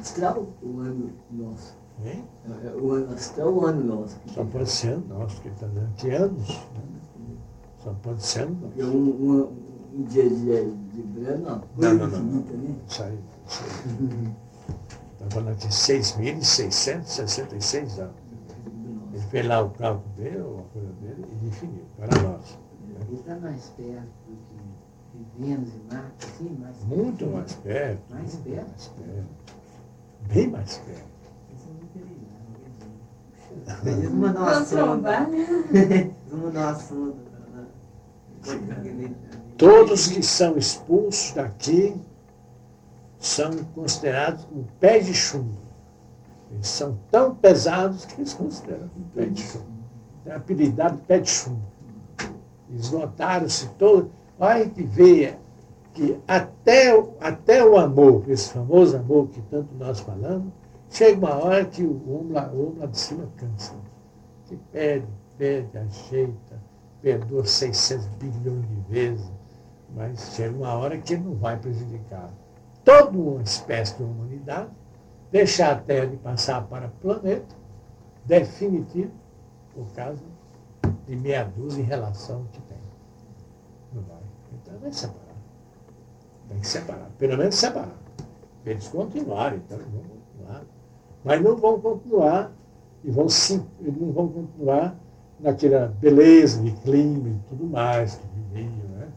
astral 0.00 0.46
ou 0.62 0.80
ano 0.80 1.10
nosso? 1.30 1.76
Hein? 2.04 2.24
É, 2.64 2.68
O 2.80 2.92
ano 2.92 3.12
astral 3.14 3.52
o 3.52 3.66
ano 3.66 3.84
nosso? 3.84 4.16
Só 4.28 4.44
pode 4.44 4.70
ser 4.70 4.92
ano 4.92 5.06
nosso, 5.08 5.40
ele 5.44 5.54
está 5.54 5.66
dizendo 5.66 5.92
que 5.96 6.10
anos. 6.10 6.48
Né? 6.48 7.34
Só 7.82 7.92
pode 8.02 8.22
ser 8.22 8.42
ano 8.42 8.56
nosso. 8.62 8.96
um, 8.96 9.10
um, 9.10 9.52
um 9.98 10.02
dia 10.04 10.28
de, 10.28 10.70
de 10.72 11.02
verão, 11.14 11.62
não, 11.76 11.76
Não, 11.76 11.94
não, 12.08 12.20
não. 12.20 12.40
né? 12.42 12.74
Isso 12.88 13.02
aí. 13.02 13.18
Isso 13.46 13.62
aí. 13.64 13.70
Está 15.14 15.26
falando 15.30 15.50
aqui 15.52 15.68
6.666 15.68 17.98
anos. 18.00 18.14
Ele 19.12 19.22
fez 19.28 19.46
lá 19.46 19.60
o 19.62 19.70
cálculo 19.70 20.08
dele, 20.16 20.40
ou 20.40 20.60
a 20.60 20.62
coisa 20.72 20.92
dele, 21.02 21.24
e 21.30 21.34
definiu 21.46 21.84
para 21.98 22.22
nós. 22.22 22.58
Ele 23.08 23.16
está 23.18 23.34
mais 23.36 23.68
perto 23.76 24.08
do 24.26 24.36
que 24.48 24.56
de 25.18 25.24
Vênus 25.46 25.70
e 25.74 25.80
Marte, 25.94 26.26
assim, 26.26 26.50
mais 26.60 26.76
Muito 26.84 27.26
mais 27.26 27.52
perto. 27.54 28.00
Mais 28.14 28.34
perto? 28.36 28.68
mais 28.70 28.86
perto. 28.88 29.26
Bem 30.28 30.48
mais 30.48 30.78
perto. 30.78 31.10
É 33.66 33.90
Vamos 34.08 35.02
né? 35.02 36.10
Todos 39.56 40.06
que 40.08 40.22
são 40.22 40.56
expulsos 40.56 41.32
daqui 41.32 41.94
são 43.18 43.50
considerados 43.74 44.44
como 44.46 44.66
pé 44.80 44.98
de 44.98 45.12
chumbo. 45.12 45.58
Eles 46.50 46.66
são 46.66 46.98
tão 47.10 47.34
pesados 47.34 48.06
que 48.06 48.20
eles 48.20 48.32
consideram 48.32 48.88
como 48.88 49.06
pé 49.14 49.26
de 49.26 49.42
chumbo. 49.42 49.66
Tem 50.24 50.32
apelidado 50.32 50.96
de 50.96 51.02
pé 51.02 51.18
de 51.18 51.28
chumbo. 51.28 51.62
Esgotaram-se 52.70 53.68
todos. 53.78 54.10
Olha, 54.38 54.54
a 54.54 54.64
gente 54.64 54.82
vê 54.82 55.36
que 56.00 56.18
até, 56.26 56.98
até 57.20 57.62
o 57.62 57.76
amor, 57.76 58.24
esse 58.26 58.54
famoso 58.54 58.96
amor 58.96 59.28
que 59.28 59.42
tanto 59.42 59.74
nós 59.74 60.00
falamos, 60.00 60.50
chega 60.88 61.18
uma 61.18 61.34
hora 61.34 61.62
que 61.66 61.82
o 61.82 62.10
homem 62.10 62.32
lá, 62.32 62.50
o 62.50 62.68
homem 62.68 62.78
lá 62.78 62.86
de 62.86 62.98
cima 62.98 63.28
cansa. 63.36 63.74
Que 64.46 64.56
pede, 64.72 65.06
pede, 65.36 65.76
ajeita, 65.76 66.58
perdoa 67.02 67.44
600 67.44 68.06
bilhões 68.16 68.66
de 68.66 68.80
vezes, 68.88 69.30
mas 69.94 70.32
chega 70.34 70.56
uma 70.56 70.72
hora 70.72 70.96
que 70.96 71.18
não 71.18 71.34
vai 71.34 71.58
prejudicar 71.58 72.32
toda 72.82 73.10
uma 73.18 73.42
espécie 73.42 73.98
de 73.98 74.02
humanidade, 74.02 74.70
deixar 75.30 75.72
a 75.72 75.76
Terra 75.76 76.06
de 76.06 76.16
passar 76.16 76.66
para 76.66 76.86
o 76.86 76.90
planeta, 76.92 77.54
definitivo, 78.24 79.12
por 79.74 79.86
causa 79.92 80.22
de 81.06 81.14
meia 81.14 81.44
dúzia 81.44 81.82
em 81.82 81.84
relação 81.84 82.46
que 82.52 82.60
tem. 82.62 82.78
Não 83.92 84.02
vai. 84.02 84.22
Então 84.54 84.78
vai 84.78 84.92
separar. 84.92 85.29
Tem 86.50 86.58
que 86.58 86.66
separar. 86.66 87.08
Pelo 87.16 87.38
menos 87.38 87.54
separar. 87.54 87.96
Eles 88.66 88.88
continuarem, 88.88 89.60
então 89.64 89.78
eles 89.78 89.90
vão 89.90 90.02
continuar. 90.02 90.64
Mas 91.24 91.42
não 91.42 91.56
vão 91.56 91.80
continuar 91.80 92.52
e 93.04 93.10
vão 93.10 93.28
sim, 93.28 93.64
não 93.80 94.12
vão 94.12 94.28
continuar 94.28 94.96
naquela 95.38 95.86
beleza 95.86 96.60
de 96.60 96.72
clima 96.72 97.28
e 97.28 97.48
tudo 97.48 97.64
mais 97.66 98.16
que 98.16 98.26
viviam, 98.54 98.88
né? 98.98 99.08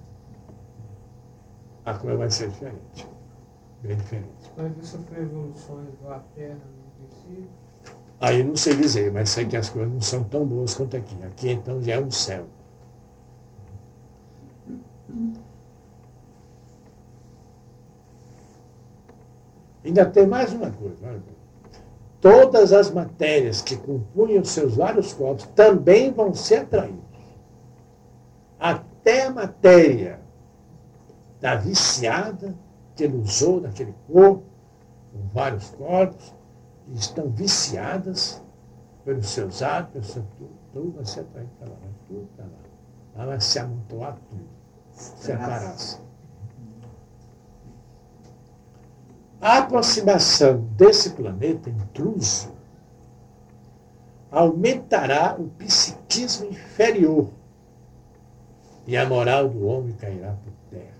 A 1.86 1.94
coisa 1.96 2.18
vai 2.18 2.32
ser 2.32 2.50
diferente. 2.50 3.08
Bem 3.82 3.98
diferente. 3.98 4.52
Vai 4.56 4.70
ver 4.70 4.84
sofrer 4.86 5.24
evoluções 5.24 5.90
igual 5.90 6.14
a 6.14 6.20
Terra 6.36 6.56
no 6.56 7.08
princípio. 7.08 7.50
Aí 8.22 8.44
não 8.44 8.56
sei 8.56 8.76
dizer, 8.76 9.12
mas 9.12 9.30
sei 9.30 9.46
que 9.46 9.58
as 9.58 9.70
coisas 9.70 9.92
não 9.92 10.00
são 10.00 10.24
tão 10.24 10.46
boas 10.46 10.74
quanto 10.76 10.96
aqui. 10.96 11.16
Aqui 11.24 11.50
então 11.50 11.82
já 11.82 11.96
é 11.96 12.00
um 12.00 12.12
céu. 12.12 12.46
Ainda 19.84 20.06
tem 20.06 20.26
mais 20.26 20.54
uma 20.54 20.72
coisa. 20.72 21.22
Todas 22.22 22.72
as 22.72 22.90
matérias 22.90 23.62
que 23.62 23.76
compunham 23.76 24.44
seus 24.46 24.76
vários 24.76 25.14
corpos 25.14 25.46
também 25.48 26.12
vão 26.12 26.34
ser 26.34 26.62
atraídos. 26.62 27.04
Até 28.58 29.26
a 29.26 29.32
matéria 29.32 30.22
da 31.42 31.56
viciada 31.56 32.56
que 32.96 33.04
ele 33.04 33.18
usou 33.18 33.60
naquele 33.60 33.94
corpo, 34.10 34.44
com 35.12 35.28
vários 35.34 35.70
corpos, 35.72 36.34
que 36.86 36.94
estão 36.94 37.30
viciadas 37.30 38.42
pelos 39.04 39.28
seus 39.28 39.62
atos, 39.62 39.92
pelo 39.92 40.06
seu 40.06 40.24
tudo, 40.38 40.52
tudo 40.72 40.92
vai 40.94 41.06
ser 41.06 41.22
atraído 41.22 41.52
para 41.60 41.70
lá, 41.70 41.76
vai 41.82 41.92
tudo 42.08 42.30
para 42.38 42.46
lá. 42.46 42.52
Lá 43.16 43.26
vai 43.26 43.42
se 43.42 43.60
amontoar 43.60 44.18
tudo, 44.30 44.48
separar-se. 44.94 46.00
A 49.44 49.58
aproximação 49.58 50.62
desse 50.78 51.10
planeta 51.10 51.70
intruso 51.70 52.54
aumentará 54.32 55.36
o 55.38 55.50
psiquismo 55.50 56.48
inferior 56.48 57.28
e 58.88 58.96
a 58.96 59.06
moral 59.06 59.50
do 59.50 59.68
homem 59.68 59.94
cairá 59.98 60.32
por 60.32 60.54
terra. 60.72 60.94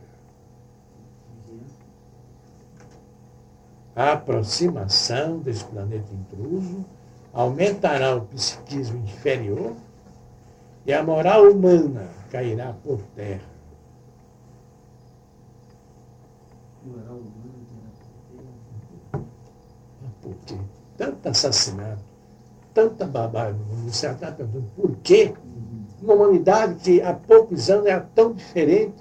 A 3.96 4.12
aproximação 4.12 5.40
desse 5.40 5.64
planeta 5.64 6.14
intruso 6.14 6.84
aumentará 7.32 8.14
o 8.18 8.26
psiquismo 8.26 8.98
inferior 9.06 9.74
e 10.86 10.92
a 10.92 11.02
moral 11.02 11.50
humana 11.50 12.10
cairá 12.30 12.74
por 12.84 13.02
terra. 13.16 13.54
Moral 16.86 17.16
humana, 17.16 17.43
Porque 20.24 20.56
tanto 20.98 21.28
assassinato, 21.28 22.02
tanta 22.74 23.06
barbárie 23.06 23.54
no 23.54 23.66
mundo, 23.66 23.90
está 23.90 24.32
perguntando 24.32 24.72
por 24.76 24.96
quê? 25.04 25.34
Uma 26.02 26.14
humanidade 26.14 26.76
que 26.76 27.02
há 27.02 27.14
poucos 27.14 27.70
anos 27.70 27.86
era 27.86 28.02
tão 28.16 28.34
diferente, 28.34 28.96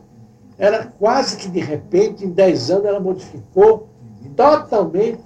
era 0.58 0.86
quase 0.86 1.36
que 1.36 1.48
de 1.48 1.60
repente, 1.60 2.24
em 2.24 2.30
10 2.30 2.70
anos, 2.70 2.84
ela 2.86 3.00
modificou 3.00 3.88
totalmente, 4.36 5.22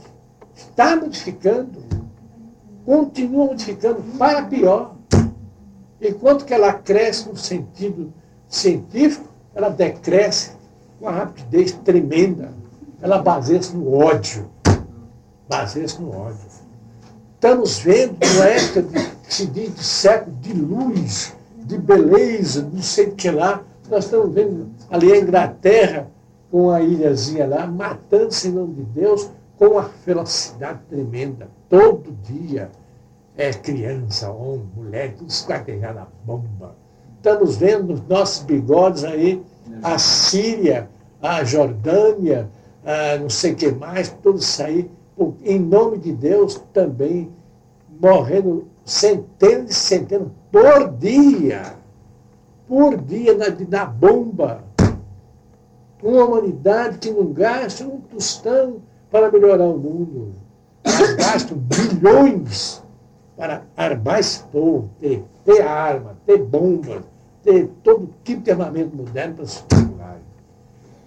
está 0.55 0.97
modificando, 0.97 1.83
continua 2.85 3.47
modificando 3.47 4.03
para 4.19 4.45
pior. 4.45 4.97
Enquanto 6.01 6.45
que 6.45 6.55
ela 6.55 6.73
cresce 6.73 7.29
no 7.29 7.37
sentido 7.37 8.13
científico, 8.49 9.29
ela 9.55 9.69
decresce 9.69 10.53
com 10.99 11.07
uma 11.07 11.13
rapidez 11.13 11.73
tremenda. 11.73 12.53
Ela 13.01 13.19
baseia-se 13.19 13.75
no 13.77 13.93
ódio. 13.95 14.51
Baseia-se 15.49 16.01
no 16.01 16.11
ódio. 16.11 16.39
Estamos 17.35 17.79
vendo 17.79 18.17
uma 18.35 18.45
época 18.47 18.83
de, 18.83 19.11
se 19.29 19.47
de 19.47 19.71
século 19.83 20.37
de 20.41 20.53
luz, 20.53 21.37
de 21.59 21.79
beleza, 21.79 22.69
não 22.73 22.83
sei 22.83 23.07
o 23.09 23.15
que 23.15 23.31
lá. 23.31 23.63
Nós 23.89 24.05
estamos 24.05 24.35
vendo 24.35 24.69
ali 24.91 25.13
a 25.13 25.19
Inglaterra, 25.19 26.09
com 26.51 26.71
a 26.71 26.81
ilhazinha 26.81 27.47
lá, 27.47 27.67
matando-se 27.67 28.49
em 28.49 28.53
nome 28.53 28.75
de 28.75 28.83
Deus, 28.83 29.31
com 29.59 29.67
uma 29.67 29.91
velocidade 30.05 30.81
tremenda, 30.89 31.49
todo 31.69 32.13
dia. 32.23 32.71
é 33.37 33.53
criança, 33.53 34.31
homem, 34.31 34.67
mulher, 34.75 35.15
tudo 35.15 35.29
esquartejado 35.29 35.99
a 35.99 36.09
bomba. 36.25 36.75
Estamos 37.17 37.57
vendo 37.57 37.89
nos 37.89 38.03
nossos 38.09 38.43
bigodes 38.45 39.05
aí 39.05 39.43
a 39.83 39.99
Síria, 39.99 40.89
a 41.21 41.45
Jordânia, 41.45 42.49
a 42.85 43.19
não 43.19 43.29
sei 43.29 43.53
o 43.53 43.57
que 43.57 43.71
mais, 43.73 44.09
tudo 44.23 44.39
isso 44.39 44.63
aí, 44.63 44.91
em 45.45 45.59
nome 45.59 45.99
de 45.99 46.13
Deus, 46.13 46.61
também 46.73 47.31
morrendo 48.01 48.67
centenas 48.85 49.71
e 49.71 49.75
centenas 49.75 50.29
por 50.53 50.91
dia. 50.99 51.75
Por 52.69 52.97
dia 53.01 53.35
na, 53.35 53.47
na 53.69 53.87
bomba. 53.87 54.65
Uma 56.03 56.25
humanidade 56.25 56.99
que 56.99 57.11
não 57.11 57.33
gasta 57.33 57.85
um 57.85 58.01
tostão 58.01 58.83
para 59.11 59.31
melhorar 59.31 59.65
o 59.65 59.79
mundo. 59.79 60.33
Mas 60.85 61.15
gastam 61.15 61.57
bilhões 61.59 62.83
para 63.37 63.63
armar 63.77 64.21
esse 64.21 64.43
povo, 64.45 64.91
ter, 65.01 65.25
ter 65.45 65.63
arma, 65.63 66.17
ter 66.25 66.39
bombas, 66.39 67.03
ter 67.43 67.69
todo 67.83 68.11
tipo 68.25 68.43
de 68.43 68.51
armamento 68.51 68.97
moderno 68.97 69.37
para 69.37 69.47
se. 69.47 69.63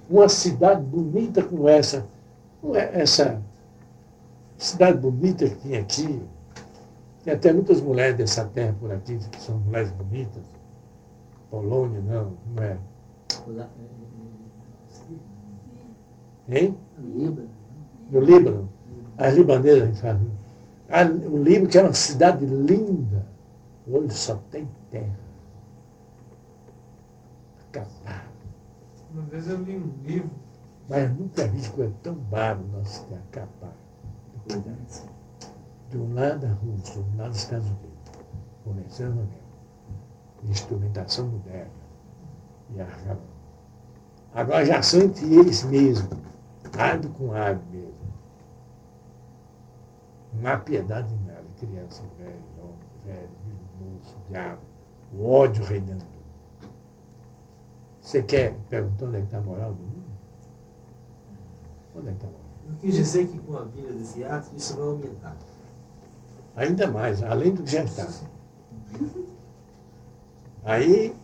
Uma 0.09 0.27
cidade 0.27 0.81
bonita 0.81 1.43
como 1.43 1.69
essa, 1.69 2.03
é 2.73 3.01
essa 3.01 3.39
cidade 4.59 4.97
bonita 4.99 5.47
que 5.49 5.55
tinha 5.55 5.79
aqui, 5.79 6.21
tem 7.23 7.33
até 7.33 7.53
muitas 7.53 7.81
mulheres 7.81 8.17
dessa 8.17 8.45
terra 8.45 8.75
por 8.79 8.91
aqui, 8.91 9.17
que 9.17 9.41
são 9.41 9.57
mulheres 9.59 9.91
bonitas. 9.91 10.43
Polônia, 11.49 12.01
não, 12.01 12.33
não 12.55 12.63
é. 12.63 12.77
É, 16.49 16.59
Hein? 16.59 16.77
é. 16.97 17.01
No 18.11 18.19
Líbano. 18.21 18.69
As 19.17 19.33
libanesas, 19.35 20.03
a. 20.05 20.17
Ah, 20.89 21.05
O 21.05 21.37
Líbano, 21.43 21.67
que 21.67 21.77
é 21.77 21.83
uma 21.83 21.93
cidade 21.93 22.45
linda, 22.45 23.25
hoje 23.87 24.13
só 24.13 24.35
tem 24.49 24.67
terra. 24.91 25.19
Acabar. 27.69 28.27
Uma 29.13 29.23
vez 29.23 29.47
eu 29.47 29.57
li 29.63 29.77
um 29.77 29.91
livro, 30.03 30.29
Mas 30.87 31.03
eu 31.03 31.15
nunca 31.15 31.47
vi 31.47 31.69
coisa 31.69 31.93
tão 32.01 32.15
bárbara 32.15 32.67
nossa 32.77 33.05
terra 33.31 33.47
De 34.49 35.97
um 35.97 36.13
lado 36.15 36.45
a 36.47 36.49
Rússia, 36.53 37.03
de 37.03 37.09
um 37.11 37.17
lado 37.17 37.31
os 37.31 37.37
Estados 37.37 37.67
Unidos, 37.67 38.11
começando 38.63 39.29
guerra. 39.29 39.49
Instrumentação 40.49 41.27
moderna. 41.27 41.71
E 42.73 42.81
acabou. 42.81 43.21
Agora 44.33 44.65
já 44.65 44.81
são 44.81 45.01
entre 45.01 45.35
eles 45.35 45.63
mesmos, 45.65 46.09
árvore 46.77 47.13
com 47.13 47.31
árvore 47.31 47.67
mesmo. 47.71 47.93
Não 50.33 50.51
há 50.51 50.57
piedade 50.57 51.13
em 51.13 51.25
nada, 51.25 51.45
criança, 51.57 52.03
velho, 52.17 52.39
homem, 52.59 52.75
velho, 53.05 53.29
moço, 53.79 54.17
diabo, 54.29 54.61
o 55.13 55.25
ódio 55.25 55.63
reinando. 55.63 56.05
Você 58.01 58.23
quer 58.23 58.55
perguntar 58.69 59.05
onde 59.05 59.17
é 59.17 59.19
que 59.19 59.25
está 59.25 59.37
a 59.37 59.41
moral 59.41 59.73
do 59.73 59.83
mundo? 59.83 60.09
Onde 61.95 62.07
é 62.07 62.11
que 62.11 62.17
está 62.17 62.27
a 62.27 62.31
moral? 62.31 62.48
Eu 62.67 62.75
quis 62.79 62.95
dizer 62.95 63.27
que 63.27 63.39
com 63.39 63.57
a 63.57 63.63
vinda 63.63 63.93
desse 63.93 64.23
ato, 64.23 64.49
isso 64.55 64.75
vai 64.75 64.87
aumentar. 64.87 65.35
Ainda 66.55 66.87
mais, 66.87 67.23
além 67.23 67.53
do 67.53 67.63
que 67.63 67.71
já 67.71 67.83
está. 67.83 68.07
Aí, 70.63 71.15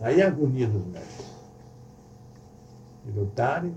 aí 0.00 0.22
a 0.22 0.26
agonia 0.26 0.66
dos 0.66 0.84
médicos. 0.86 1.30
De 3.04 3.12
lutarem 3.12 3.74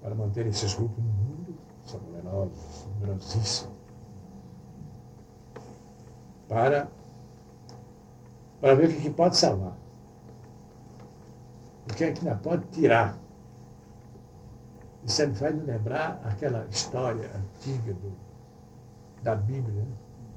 para 0.00 0.14
manter 0.14 0.46
esses 0.46 0.74
grupos 0.74 1.02
no 1.02 1.10
mundo, 1.10 1.54
são 1.84 2.00
numerosos, 2.00 2.86
numerosíssimos, 2.94 3.74
para, 6.48 6.88
para 8.60 8.74
ver 8.74 8.88
o 8.88 8.92
que 8.92 9.00
que 9.00 9.10
pode 9.10 9.36
salvar. 9.36 9.76
O 11.90 11.94
que 11.94 12.04
é 12.04 12.12
que 12.12 12.26
ainda 12.26 12.38
pode 12.40 12.66
tirar. 12.66 13.18
Isso 15.04 15.26
me 15.26 15.34
faz 15.34 15.54
me 15.54 15.62
lembrar 15.62 16.20
aquela 16.24 16.66
história 16.70 17.30
antiga 17.36 17.92
do, 17.94 18.12
da 19.22 19.34
Bíblia, 19.34 19.74
né? 19.82 19.86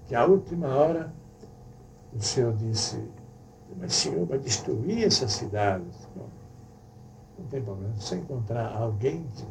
que 0.07 0.15
a 0.15 0.25
última 0.25 0.67
hora 0.67 1.13
o 2.13 2.19
Senhor 2.21 2.53
disse, 2.55 3.01
mas 3.77 3.93
Senhor 3.93 4.25
vai 4.25 4.39
destruir 4.39 5.03
essas 5.05 5.31
cidades. 5.33 6.07
Não, 6.15 6.25
não 7.39 7.45
tem 7.47 7.61
problema. 7.61 7.93
Se 7.99 8.15
encontrar 8.15 8.75
alguém 8.75 9.25
que 9.35 9.45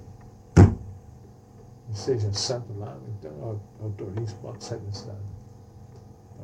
não 1.88 1.94
seja 1.94 2.32
santo 2.32 2.72
lá, 2.78 2.96
então 3.08 3.32
au- 3.42 3.60
autorize, 3.82 4.34
pode 4.36 4.62
sair 4.64 4.80
da 4.80 4.92
cidade. 4.92 5.18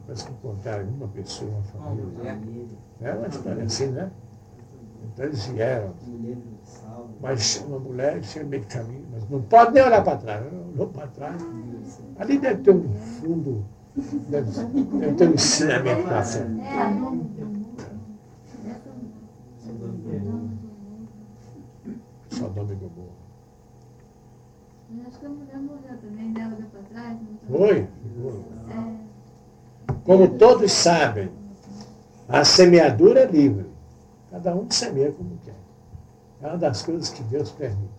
Parece 0.06 0.24
que 0.26 0.32
encontraram 0.32 0.88
uma 0.88 1.08
pessoa, 1.08 1.50
uma 1.50 1.62
família. 1.62 2.32
É 3.00 3.12
uma 3.14 3.26
história 3.28 3.62
assim, 3.64 3.86
né? 3.86 4.10
Então 5.04 5.26
eles 5.26 5.46
vieram, 5.46 5.94
mas 7.20 7.64
uma 7.66 7.78
mulher 7.78 8.22
chega 8.24 8.44
no 8.44 8.50
meio 8.50 8.62
do 8.62 8.68
caminho, 8.68 9.04
mas 9.12 9.28
não 9.28 9.42
pode 9.42 9.72
nem 9.72 9.82
olhar 9.82 10.02
para 10.02 10.16
trás. 10.16 10.46
Olhou 10.74 10.88
para 10.88 11.06
trás. 11.08 11.42
Ali 12.18 12.38
deve 12.38 12.62
ter 12.62 12.70
um 12.70 12.88
fundo, 12.94 13.64
deve, 14.28 14.50
deve 14.98 15.14
ter 15.14 15.28
um 15.28 15.34
ensinamento 15.34 16.02
para 16.04 16.22
frente. 16.22 16.60
É. 16.60 17.22
Sodoma 22.30 22.72
e 22.72 22.76
Gomorra. 22.76 23.22
Mas 24.90 25.06
acho 25.06 25.20
que 25.20 25.26
a 25.26 25.28
mulher 25.28 25.58
morreu 25.58 25.98
também, 26.00 26.30
né? 26.30 26.46
Olhou 26.46 26.68
pra 26.70 26.82
trás. 26.82 27.18
Foi? 27.48 27.88
Como 30.04 30.38
todos 30.38 30.72
sabem, 30.72 31.30
a 32.28 32.44
semeadura 32.44 33.20
é 33.20 33.26
livre. 33.26 33.71
Cada 34.32 34.56
um 34.56 34.68
semeia 34.70 35.12
como 35.12 35.36
quer. 35.44 35.54
É 36.40 36.46
uma 36.48 36.56
das 36.56 36.82
coisas 36.82 37.10
que 37.10 37.22
Deus 37.24 37.50
permite. 37.50 37.92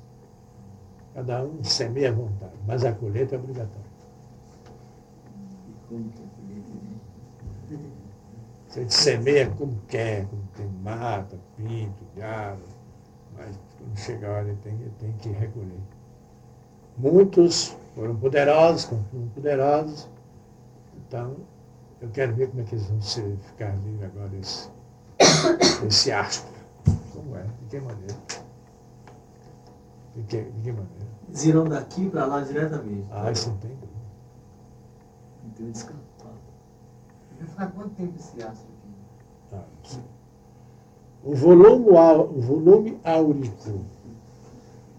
Cada 1.14 1.44
um 1.44 1.64
semeia 1.64 2.10
à 2.10 2.12
vontade, 2.12 2.54
mas 2.66 2.84
a 2.84 2.92
colheita 2.92 3.36
é 3.36 3.38
obrigatória. 3.38 3.94
E 5.70 5.88
como 5.88 6.10
que 6.10 6.24
é 6.24 6.26
política, 6.36 6.80
né? 7.70 7.80
Você 8.68 8.90
semeia 8.90 9.48
como 9.52 9.80
quer, 9.88 10.26
como 10.26 10.42
tem 10.56 10.68
mata, 10.82 11.38
pinto, 11.56 12.04
diabo, 12.16 12.64
mas 13.38 13.56
quando 13.78 13.96
chega 13.96 14.28
a 14.28 14.32
hora 14.32 14.48
ele 14.48 14.58
tem, 14.64 14.74
ele 14.74 14.94
tem 15.00 15.12
que 15.14 15.30
recolher. 15.30 15.80
Muitos 16.98 17.78
foram 17.94 18.16
poderosos, 18.16 18.86
continuam 18.86 19.30
poderosos, 19.30 20.10
então 20.98 21.36
eu 22.02 22.10
quero 22.10 22.34
ver 22.34 22.50
como 22.50 22.62
é 22.62 22.64
que 22.66 22.74
eles 22.74 22.88
vão 22.88 23.02
ser, 23.02 23.38
ficar 23.38 23.76
livres 23.84 24.04
agora 24.04 24.30
desse, 24.30 24.70
desse 25.82 26.12
astro. 26.12 26.52
Como 27.14 27.36
é? 27.38 27.44
De 27.44 27.68
que 27.70 27.80
maneira? 27.80 28.16
De 30.16 30.24
que, 30.24 30.42
de 30.42 30.62
que 30.62 30.72
maneira? 30.72 31.08
Eles 31.28 31.46
irão 31.46 31.66
daqui 31.66 32.10
para 32.10 32.26
lá 32.26 32.42
diretamente. 32.42 33.08
Ah, 33.12 33.32
isso 33.32 33.50
não 33.50 33.58
tem 33.58 33.72
dúvida. 33.72 33.88
Então 35.46 35.72
desculpa. 35.72 36.02
Vai 37.40 37.48
ficar 37.48 37.68
quanto 37.72 37.90
tempo 37.96 38.14
esse 38.18 38.44
astro 38.44 38.68
aqui? 38.68 39.54
Ah, 39.54 39.64
sim. 39.84 40.04
O 41.24 41.36
volume, 41.36 41.90
o 41.90 42.42
volume 42.42 43.00
áurico 43.04 43.86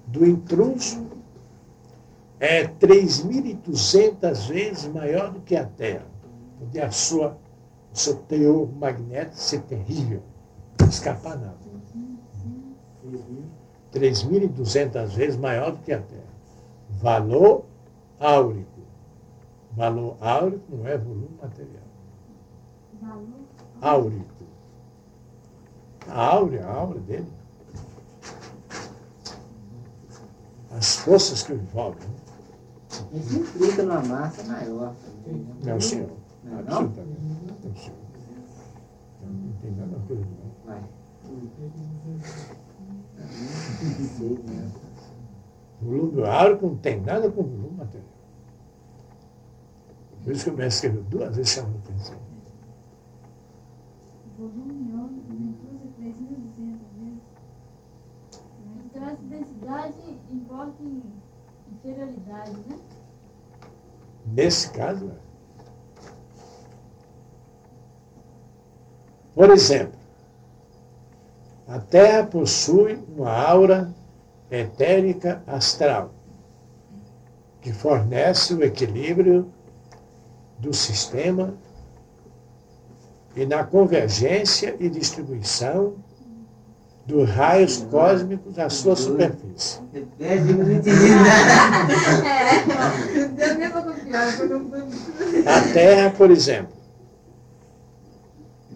do 0.07 0.27
intruso 0.27 1.07
é 2.41 2.67
3.200 2.67 4.49
vezes 4.49 4.87
maior 4.93 5.33
do 5.33 5.41
que 5.41 5.57
a 5.57 5.65
Terra. 5.65 6.07
Onde 6.63 6.81
a 6.81 6.91
sua, 6.91 7.37
seu 7.95 8.17
teor 8.17 8.69
magnético 8.77 9.37
ser 9.37 9.63
terrível. 9.63 10.23
Escapar 10.89 11.39
nada. 11.39 11.57
3.200 13.93 15.07
vezes 15.09 15.37
maior 15.37 15.71
do 15.73 15.79
que 15.79 15.93
a 15.93 16.01
Terra. 16.01 16.23
Valor 17.01 17.65
áurico. 18.19 18.81
Valor 19.73 20.17
áurico 20.21 20.65
não 20.77 20.87
é 20.87 20.99
volume 20.99 21.29
material. 21.41 21.83
valor. 23.01 23.27
Áurico. 23.81 24.45
A 26.09 26.27
áurea, 26.27 26.67
a 26.67 26.73
áurea 26.75 27.01
dele. 27.03 27.33
As 30.71 30.97
forças 30.97 31.43
que 31.43 31.53
o 31.53 31.57
envolvem. 31.57 32.03
né? 32.09 32.15
Isso 33.13 33.37
implica 33.39 33.83
numa 33.83 34.03
massa 34.03 34.43
maior 34.45 34.93
também. 35.25 35.41
né? 35.41 35.55
Não, 35.65 35.81
senhor. 35.81 36.11
Não, 36.45 36.53
não? 36.53 36.59
Absolutamente. 36.61 37.23
Não, 37.65 37.77
senhor. 37.77 37.99
Não, 39.23 39.33
não 39.33 39.53
tem 39.61 39.71
nada 39.73 39.97
a 39.97 39.99
ver 40.01 40.19
não. 40.19 40.27
Vai. 40.67 40.81
Né? 40.81 40.89
Volume 45.81 46.27
áurico 46.27 46.67
não 46.67 46.77
tem 46.77 47.01
nada 47.01 47.31
com 47.31 47.43
volume 47.43 47.77
material. 47.77 48.09
Por 50.23 50.33
isso 50.33 50.45
que 50.45 50.51
o 50.51 50.57
mestre 50.57 50.89
escreveu 50.89 51.03
duas 51.11 51.37
vezes 51.37 51.59
a 51.59 51.63
atenção. 51.63 52.17
Volume 54.39 54.93
ônico, 54.93 55.33
intruso 55.33 55.89
3.200 56.01 56.79
vezes. 56.99 57.23
Então 58.87 59.05
essa 59.05 59.23
densidade 59.23 60.19
importa 60.31 60.83
em 60.83 61.03
inferioridade, 61.73 62.57
né? 62.69 62.79
Nesse 64.27 64.71
caso, 64.71 65.11
é. 65.11 65.24
Por 69.35 69.51
exemplo, 69.51 69.99
a 71.67 71.79
Terra 71.79 72.25
possui 72.25 72.99
uma 73.17 73.33
aura 73.33 73.93
etérica 74.51 75.43
astral, 75.47 76.15
que 77.61 77.73
fornece 77.73 78.55
o 78.55 78.63
equilíbrio 78.63 79.51
do 80.59 80.73
sistema 80.73 81.55
e 83.35 83.45
na 83.45 83.65
convergência 83.65 84.77
e 84.79 84.89
distribuição 84.89 85.97
dos 87.05 87.29
raios 87.29 87.79
cósmicos 87.91 88.59
à 88.59 88.71
sua 88.71 88.95
superfície. 88.95 89.81
É, 90.21 90.37
um 90.37 90.65
A 95.47 95.61
Terra, 95.73 96.11
por 96.11 96.31
exemplo, 96.31 96.84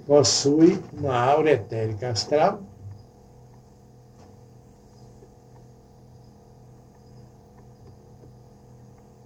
possui 0.09 0.83
uma 0.91 1.15
aura 1.15 1.51
etérica 1.51 2.09
astral 2.09 2.63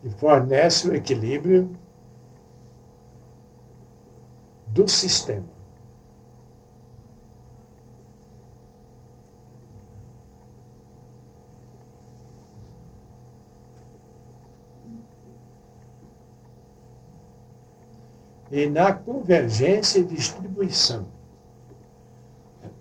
que 0.00 0.10
fornece 0.10 0.88
o 0.88 0.94
equilíbrio 0.96 1.70
do 4.66 4.88
sistema. 4.88 5.51
E 18.52 18.68
na 18.68 18.92
convergência 18.92 19.98
e 19.98 20.04
distribuição. 20.04 21.08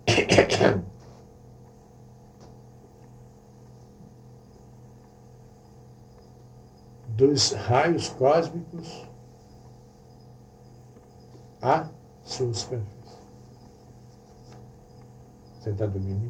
dos 7.16 7.52
raios 7.52 8.08
cósmicos 8.08 9.06
à 11.60 11.88
sua 12.24 12.52
superfície. 12.52 12.92
Você 15.60 15.70
está 15.70 15.86
dormindo, 15.86 16.28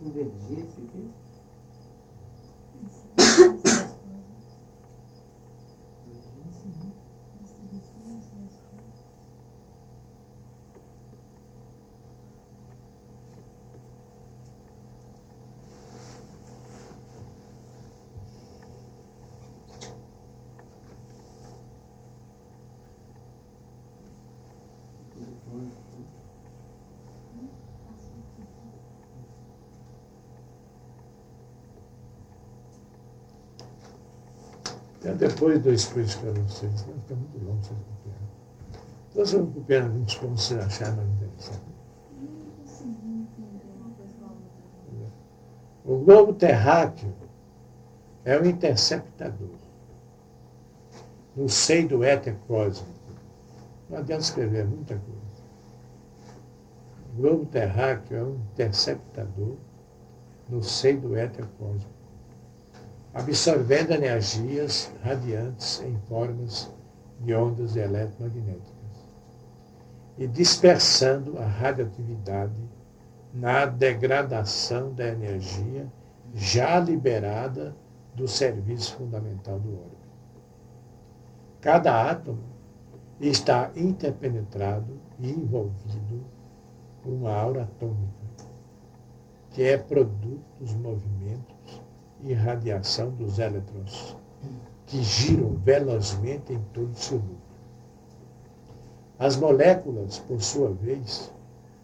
Convergência 0.00 0.82
aqui? 0.82 1.10
Então, 3.10 3.28
depois 3.30 3.32
do 7.68 7.76
expresso 7.86 8.28
para 8.28 8.98
vocês, 8.98 9.08
vai 9.08 9.16
ficar 9.16 9.18
muito 16.50 17.18
longo 34.70 35.00
vocês 35.00 35.09
copiarem. 37.84 38.28
Então, 39.10 39.24
vocês 39.24 39.32
vão 39.32 39.52
copiar 39.52 39.82
alguns 39.82 40.14
pontos 40.14 40.48
que 40.48 40.54
vocês 40.54 40.66
acharem 40.66 40.96
mais 40.96 41.08
interessantes. 41.10 41.62
Não 42.20 42.28
consegui 42.58 43.08
entender 43.08 43.66
uma 43.78 43.90
coisa 43.94 44.12
com 44.18 44.24
a 44.24 44.28
outra. 44.28 45.12
O 45.84 45.98
globo 45.98 46.34
terráqueo 46.34 47.14
é 48.24 48.38
o 48.38 48.46
interceptador 48.46 49.56
no 51.36 51.48
seio 51.48 51.88
do 51.88 52.04
éter 52.04 52.36
cósmico. 52.46 53.00
Não 53.88 53.98
adianta 53.98 54.22
escrever 54.22 54.66
muita 54.66 54.94
coisa. 54.94 55.20
O 57.12 57.20
globo 57.20 57.46
terráqueo 57.46 58.16
é 58.16 58.22
um 58.22 58.34
interceptador 58.52 59.56
no 60.48 60.62
seio 60.62 61.00
do 61.00 61.16
éter 61.16 61.46
cósmico, 61.58 61.90
absorvendo 63.12 63.92
energias 63.92 64.92
radiantes 65.02 65.82
em 65.82 65.98
formas 66.08 66.72
de 67.20 67.34
ondas 67.34 67.76
eletromagnéticas 67.76 68.70
e 70.16 70.26
dispersando 70.26 71.38
a 71.38 71.44
radioatividade 71.44 72.54
na 73.32 73.66
degradação 73.66 74.92
da 74.92 75.08
energia 75.08 75.90
já 76.34 76.78
liberada 76.78 77.74
do 78.14 78.28
serviço 78.28 78.96
fundamental 78.96 79.58
do 79.58 79.72
órgão. 79.72 80.00
Cada 81.60 82.10
átomo 82.10 82.44
está 83.20 83.70
interpenetrado 83.76 85.00
e 85.18 85.30
envolvido 85.30 86.24
por 87.02 87.12
uma 87.12 87.34
aura 87.34 87.62
atômica, 87.62 88.46
que 89.50 89.62
é 89.62 89.76
produto 89.76 90.44
dos 90.58 90.74
movimentos 90.74 91.59
e 92.24 92.32
radiação 92.32 93.10
dos 93.10 93.38
elétrons, 93.38 94.16
que 94.86 95.02
giram 95.02 95.56
velozmente 95.64 96.52
em 96.52 96.60
todo 96.72 96.90
o 96.90 96.96
seu 96.96 97.18
núcleo. 97.18 97.38
As 99.18 99.36
moléculas, 99.36 100.18
por 100.18 100.40
sua 100.40 100.72
vez, 100.72 101.32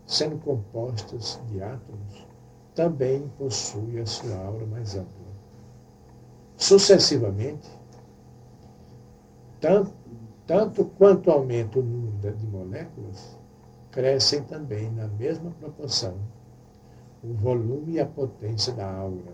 sendo 0.06 0.38
compostas 0.38 1.40
de 1.48 1.62
átomos, 1.62 2.26
também 2.74 3.28
possuem 3.38 3.98
a 3.98 4.06
sua 4.06 4.36
aura 4.36 4.66
mais 4.66 4.94
ampla. 4.96 5.26
Sucessivamente, 6.56 7.68
tanto, 9.60 9.92
tanto 10.46 10.84
quanto 10.98 11.30
aumenta 11.30 11.78
o 11.78 11.82
número 11.82 12.36
de 12.36 12.46
moléculas, 12.46 13.38
crescem 13.90 14.42
também 14.44 14.90
na 14.92 15.08
mesma 15.08 15.50
proporção 15.52 16.14
o 17.22 17.32
volume 17.34 17.94
e 17.94 18.00
a 18.00 18.06
potência 18.06 18.72
da 18.72 18.88
aura, 18.88 19.32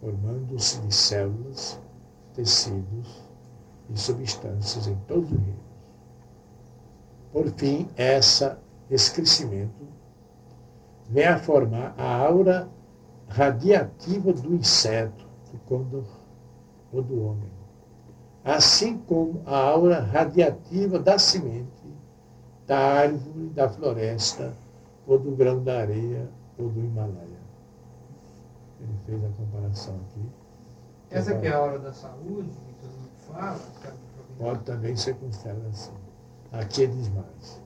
formando-se 0.00 0.80
de 0.80 0.94
células, 0.94 1.78
tecidos 2.34 3.22
e 3.90 3.98
substâncias 3.98 4.86
em 4.86 4.96
todos 5.06 5.30
os 5.30 5.38
reinos. 5.38 5.70
Por 7.32 7.50
fim, 7.52 7.88
essa, 7.96 8.58
esse 8.90 9.12
crescimento 9.12 9.86
vem 11.08 11.26
a 11.26 11.38
formar 11.38 11.94
a 11.98 12.16
aura 12.16 12.68
radiativa 13.28 14.32
do 14.32 14.54
inseto, 14.54 15.28
do 15.52 15.58
côndor 15.60 16.04
ou 16.92 17.02
do 17.02 17.24
homem, 17.24 17.50
assim 18.44 18.98
como 18.98 19.42
a 19.44 19.56
aura 19.56 20.00
radiativa 20.00 20.98
da 20.98 21.18
semente, 21.18 21.68
da 22.66 22.78
árvore, 22.78 23.48
da 23.50 23.68
floresta, 23.68 24.54
ou 25.06 25.18
do 25.18 25.32
grão 25.32 25.62
da 25.62 25.80
areia, 25.80 26.28
ou 26.58 26.68
do 26.68 26.80
Himalaia. 26.80 27.29
Ele 28.80 28.98
fez 29.06 29.24
a 29.24 29.28
comparação 29.36 29.94
aqui. 29.96 30.28
Essa 31.10 31.36
que 31.36 31.46
é 31.46 31.52
a 31.52 31.60
hora 31.60 31.78
da 31.78 31.92
saúde, 31.92 32.50
que 32.50 32.74
todo 32.80 32.90
mundo 32.90 33.10
fala. 33.26 33.58
sabe? 33.82 33.98
Pode 34.38 34.64
também 34.64 34.96
ser 34.96 35.14
considerado 35.16 35.66
assim. 35.68 35.92
Aqui 36.52 36.86
diz 36.86 37.08
mais. 37.08 37.60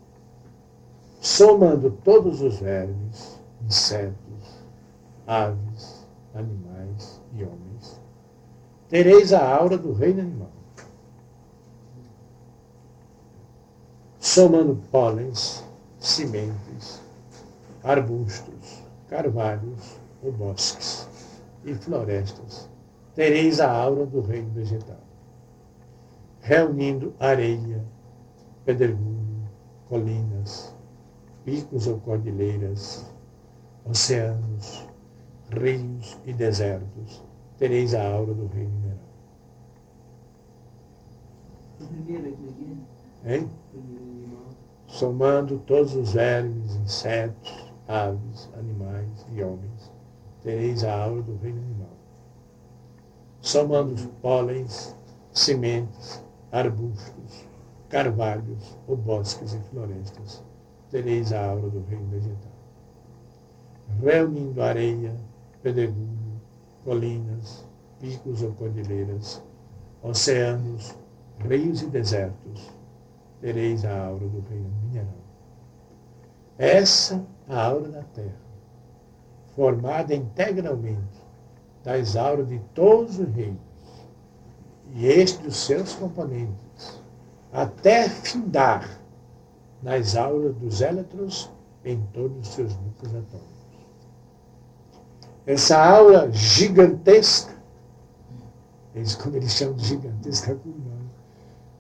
Somando 1.21 1.91
todos 2.03 2.41
os 2.43 2.59
vermes, 2.59 3.41
insetos, 3.65 4.65
aves, 5.27 6.07
animais 6.35 7.21
e 7.33 7.45
homens, 7.45 8.01
tereis 8.89 9.33
a 9.33 9.57
aura 9.57 9.79
do 9.79 9.93
reino 9.93 10.21
animal. 10.21 10.51
Somando 14.19 14.77
pólens, 14.91 15.65
sementes, 15.99 17.01
arbustos, 17.83 18.83
carvalhos 19.09 20.04
ou 20.25 20.33
bosques 20.33 21.09
e 21.65 21.75
florestas, 21.75 22.69
tereis 23.15 23.61
a 23.61 23.71
aura 23.71 24.07
do 24.07 24.21
reino 24.21 24.51
vegetal. 24.51 25.01
Reunindo 26.41 27.15
areia, 27.21 27.85
pedregulho, 28.65 29.49
colinas, 29.89 30.75
picos 31.45 31.87
ou 31.87 32.01
cordilheiras, 32.01 33.11
oceanos, 33.85 34.87
rios 35.51 36.19
e 36.27 36.33
desertos, 36.33 37.23
tereis 37.59 37.95
a 37.95 38.07
aura 38.07 38.35
do 38.35 38.47
reino 38.47 38.71
mineral. 38.71 38.99
Aqui, 41.81 42.85
Hein? 43.27 43.49
Somando 44.87 45.59
todos 45.61 45.97
os 45.97 46.13
vermes, 46.13 46.77
insetos, 46.77 47.73
aves, 47.89 48.51
animais 48.59 49.27
e 49.33 49.43
homens, 49.43 49.74
tereis 50.45 50.85
a 50.85 50.95
aura 50.95 51.23
do 51.23 51.37
reino 51.39 51.59
animal. 51.59 51.89
Somando 53.41 54.09
pólens, 54.21 54.95
sementes, 55.33 56.23
arbustos, 56.53 57.47
carvalhos 57.89 58.77
ou 58.87 58.97
bosques 58.97 59.55
e 59.55 59.59
florestas, 59.71 60.45
tereis 60.91 61.33
a 61.33 61.47
aura 61.47 61.69
do 61.71 61.83
reino 61.89 62.07
vegetal. 62.09 62.53
Reunindo 64.01 64.63
areia, 64.63 65.17
pedregulho, 65.63 66.41
colinas, 66.85 67.67
picos 67.99 68.43
ou 68.43 68.53
cordilheiras, 68.53 69.43
oceanos, 70.03 70.95
rios 71.41 71.83
e 71.83 71.87
desertos, 71.87 72.71
tereis 73.41 73.85
a 73.85 74.07
aura 74.07 74.27
do 74.27 74.45
reino 74.49 74.71
mineral. 74.83 75.25
Essa 76.59 77.25
a 77.49 77.65
aura 77.65 77.89
da 77.89 78.03
Terra, 78.03 78.44
formada 79.55 80.15
integralmente 80.15 81.23
das 81.83 82.17
auras 82.17 82.49
de 82.49 82.59
todos 82.75 83.19
os 83.19 83.29
reinos, 83.35 83.61
e 84.95 85.07
este 85.07 85.47
os 85.47 85.57
seus 85.57 85.93
componentes, 85.95 87.01
até 87.53 88.09
findar 88.09 89.01
nas 89.83 90.17
auras 90.17 90.55
dos 90.57 90.81
elétrons 90.81 91.51
em 91.85 92.01
todos 92.13 92.49
os 92.49 92.55
seus 92.55 92.75
núcleos 92.77 93.15
atômicos. 93.15 93.55
Essa 95.47 95.79
aura 95.79 96.31
gigantesca, 96.33 97.55
como 99.23 99.37
eles 99.37 99.53
chamam 99.53 99.75
de 99.75 99.85
gigantesca, 99.85 100.59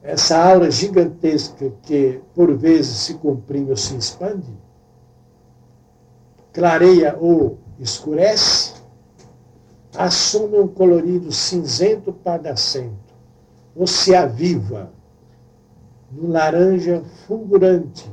essa 0.03 0.37
aura 0.37 0.71
gigantesca 0.71 1.71
que 1.83 2.21
por 2.35 2.55
vezes 2.59 2.97
se 2.99 3.15
comprime 3.15 3.71
ou 3.71 3.77
se 3.77 3.97
expande, 3.97 4.53
clareia 6.53 7.17
ou 7.19 7.59
escurece, 7.79 8.75
assume 9.97 10.59
um 10.59 10.69
colorido 10.69 11.31
cinzento 11.33 12.13
padacento, 12.13 13.15
ou 13.75 13.87
se 13.87 14.15
aviva 14.15 14.91
no 16.11 16.29
laranja 16.29 17.03
fulgurante 17.27 18.11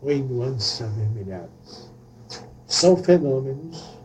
ou 0.00 0.10
em 0.10 0.22
nuances 0.22 0.80
avermelhadas. 0.80 1.90
São 2.66 2.96
fenômenos 2.96 3.98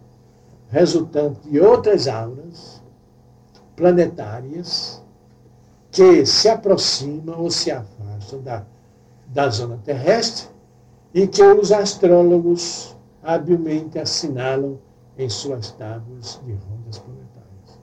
resultantes 0.69 1.49
de 1.49 1.59
outras 1.59 2.07
auras 2.07 2.81
planetárias 3.75 5.01
que 5.91 6.25
se 6.25 6.49
aproximam 6.49 7.39
ou 7.39 7.51
se 7.51 7.69
afastam 7.69 8.41
da, 8.41 8.65
da 9.27 9.49
zona 9.49 9.79
terrestre 9.85 10.47
e 11.13 11.27
que 11.27 11.43
os 11.43 11.71
astrólogos 11.71 12.95
habilmente 13.23 13.97
assinalam 13.97 14.79
em 15.17 15.29
suas 15.29 15.71
tábuas 15.71 16.39
de 16.45 16.53
rondas 16.53 16.99
planetárias. 16.99 17.79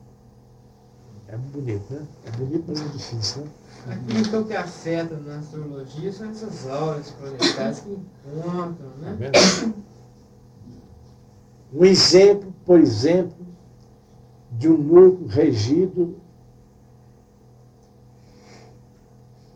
É 1.29 1.37
bonito, 1.37 1.93
né? 1.93 2.07
É 2.27 2.31
bonito, 2.33 2.65
mas 2.69 2.81
é 2.81 2.89
difícil, 2.89 3.43
né? 3.43 3.51
Aquilo 3.89 4.19
então 4.19 4.45
que 4.45 4.55
afeta 4.55 5.17
na 5.17 5.39
astrologia 5.39 6.13
são 6.13 6.29
essas 6.31 6.69
auras 6.69 7.11
planetárias 7.13 7.81
que 7.81 7.91
encontram, 7.91 8.91
né? 8.99 9.31
Tá 9.31 9.73
um 11.73 11.85
exemplo, 11.85 12.53
por 12.67 12.81
exemplo, 12.81 13.47
de 14.53 14.69
um 14.69 14.77
núcleo 14.77 15.29
regido. 15.29 16.17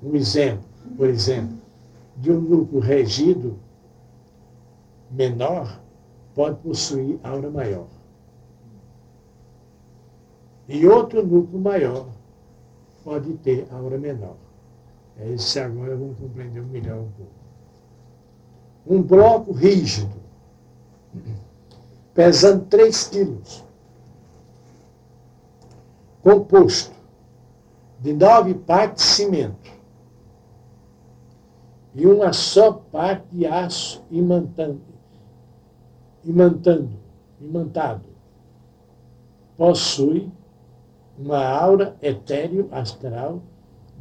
Um 0.02 0.14
exemplo, 0.14 0.64
por 0.96 1.08
exemplo, 1.08 1.58
de 2.16 2.30
um 2.30 2.40
núcleo 2.40 2.80
regido 2.80 3.58
menor 5.14 5.80
pode 6.34 6.60
possuir 6.60 7.18
aura 7.22 7.50
maior. 7.50 7.86
E 10.68 10.86
outro 10.86 11.24
núcleo 11.24 11.60
maior 11.60 12.06
pode 13.04 13.34
ter 13.34 13.66
aura 13.70 13.98
menor. 13.98 14.36
É 15.18 15.28
isso 15.28 15.58
agora 15.60 15.96
vamos 15.96 16.18
compreender 16.18 16.62
melhor 16.64 16.98
um 16.98 17.10
pouco. 17.12 17.32
Um 18.86 19.02
bloco 19.02 19.52
rígido, 19.52 20.12
pesando 22.12 22.66
3 22.66 23.04
quilos, 23.08 23.64
composto 26.22 26.92
de 28.00 28.12
nove 28.12 28.54
partes 28.54 29.04
de 29.04 29.10
cimento 29.10 29.70
e 31.94 32.06
uma 32.06 32.32
só 32.32 32.72
parte 32.72 33.24
de 33.30 33.46
aço 33.46 34.02
imantando, 34.10 34.80
imantando, 36.24 36.90
imantado, 37.40 38.04
possui 39.56 40.30
uma 41.18 41.44
aura 41.44 41.96
etéreo 42.02 42.68
astral 42.72 43.40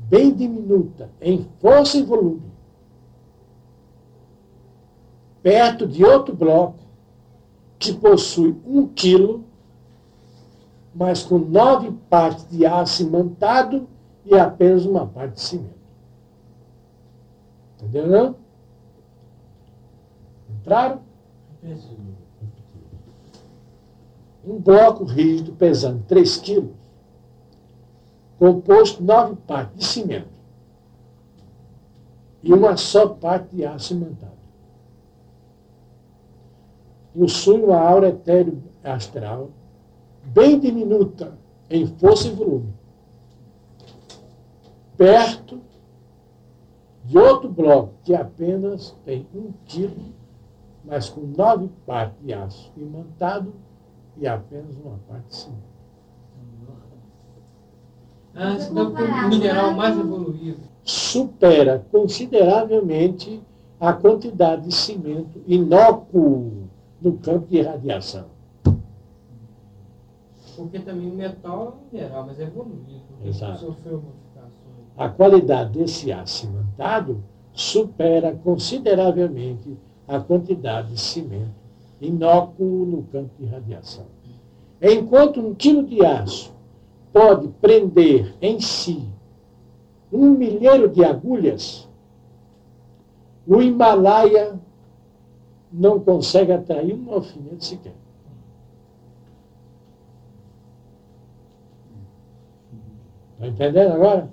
bem 0.09 0.33
diminuta 0.33 1.09
em 1.21 1.47
força 1.59 1.97
e 1.97 2.03
volume, 2.03 2.41
perto 5.41 5.87
de 5.87 6.03
outro 6.03 6.35
bloco 6.35 6.79
que 7.77 7.93
possui 7.93 8.55
um 8.65 8.87
quilo, 8.87 9.43
mas 10.95 11.23
com 11.23 11.37
nove 11.37 11.91
partes 12.09 12.47
de 12.49 12.65
aço 12.65 13.03
imantado 13.03 13.87
e 14.25 14.37
apenas 14.37 14.85
uma 14.85 15.05
parte 15.05 15.33
de 15.33 15.41
cimento. 15.41 15.83
Entendeu 17.77 18.07
não? 18.07 18.35
Entraram? 20.49 21.01
Um 24.45 24.59
bloco 24.59 25.05
rígido 25.05 25.53
pesando 25.53 26.03
3 26.07 26.37
quilos, 26.37 26.71
composto 28.37 28.97
de 28.99 29.03
nove 29.03 29.35
partes 29.47 29.77
de 29.77 29.85
cimento 29.85 30.33
e 32.43 32.51
uma 32.51 32.75
só 32.75 33.07
parte 33.07 33.55
de 33.55 33.65
aço 33.65 33.93
imantado. 33.93 34.33
Possui 37.17 37.61
uma 37.61 37.79
aura 37.79 38.09
etéreo 38.09 38.61
astral 38.83 39.49
bem 40.25 40.59
diminuta 40.59 41.37
em 41.69 41.87
força 41.87 42.27
e 42.27 42.31
volume, 42.31 42.73
perto 44.97 45.61
de 47.05 47.17
outro 47.17 47.49
bloco 47.49 47.93
que 48.03 48.13
apenas 48.13 48.95
tem 49.05 49.25
um 49.33 49.53
quilo, 49.65 49.95
mas 50.83 51.09
com 51.09 51.21
nove 51.21 51.69
partes 51.85 52.17
de 52.23 52.33
aço 52.33 52.71
imantado 52.75 53.53
e 54.17 54.27
apenas 54.27 54.75
uma 54.77 54.99
parte 55.07 55.27
de 55.27 55.35
cimento. 55.35 55.73
Ah, 58.35 58.53
então 58.53 58.91
o 58.91 59.29
mineral 59.29 59.73
mais 59.73 59.97
evoluído. 59.97 60.61
Supera 60.83 61.85
consideravelmente 61.91 63.41
a 63.79 63.93
quantidade 63.93 64.63
de 64.63 64.73
cimento 64.73 65.41
inócuo 65.45 66.67
no 67.01 67.13
campo 67.17 67.47
de 67.47 67.61
radiação. 67.61 68.25
Porque 70.55 70.79
também 70.79 71.09
o 71.11 71.15
metal 71.15 71.77
é 71.91 71.95
mineral, 71.95 72.25
mas 72.25 72.39
é 72.39 72.43
evoluído. 72.43 73.01
Porque 73.09 73.29
Exato. 73.29 73.59
sofreu 73.59 74.01
modificações. 74.01 74.53
A 74.97 75.09
qualidade 75.09 75.79
desse 75.79 76.11
aço 76.11 76.47
imantado 76.47 77.23
supera 77.53 78.35
consideravelmente 78.43 79.77
a 80.07 80.19
quantidade 80.19 80.93
de 80.93 80.99
cimento 80.99 81.63
inócuo 82.01 82.85
no 82.85 83.03
campo 83.03 83.31
de 83.39 83.45
radiação. 83.45 84.05
Enquanto 84.81 85.39
um 85.39 85.53
quilo 85.53 85.83
de 85.83 86.05
aço 86.05 86.53
pode 87.11 87.47
prender 87.61 88.35
em 88.41 88.59
si 88.59 89.07
um 90.11 90.31
milheiro 90.31 90.89
de 90.89 91.03
agulhas, 91.03 91.87
o 93.47 93.61
Himalaia 93.61 94.59
não 95.71 95.99
consegue 95.99 96.51
atrair 96.51 96.93
um 96.93 97.11
alfinete 97.13 97.65
sequer. 97.65 97.95
Está 103.33 103.47
entendendo 103.47 103.93
agora? 103.93 104.29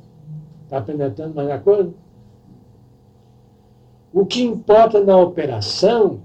Está 0.65 0.81
penetrando 0.83 1.35
mais 1.35 1.49
na 1.49 1.59
coisa? 1.59 1.93
O 4.13 4.27
que 4.27 4.43
importa 4.43 5.01
na 5.03 5.17
operação 5.17 6.21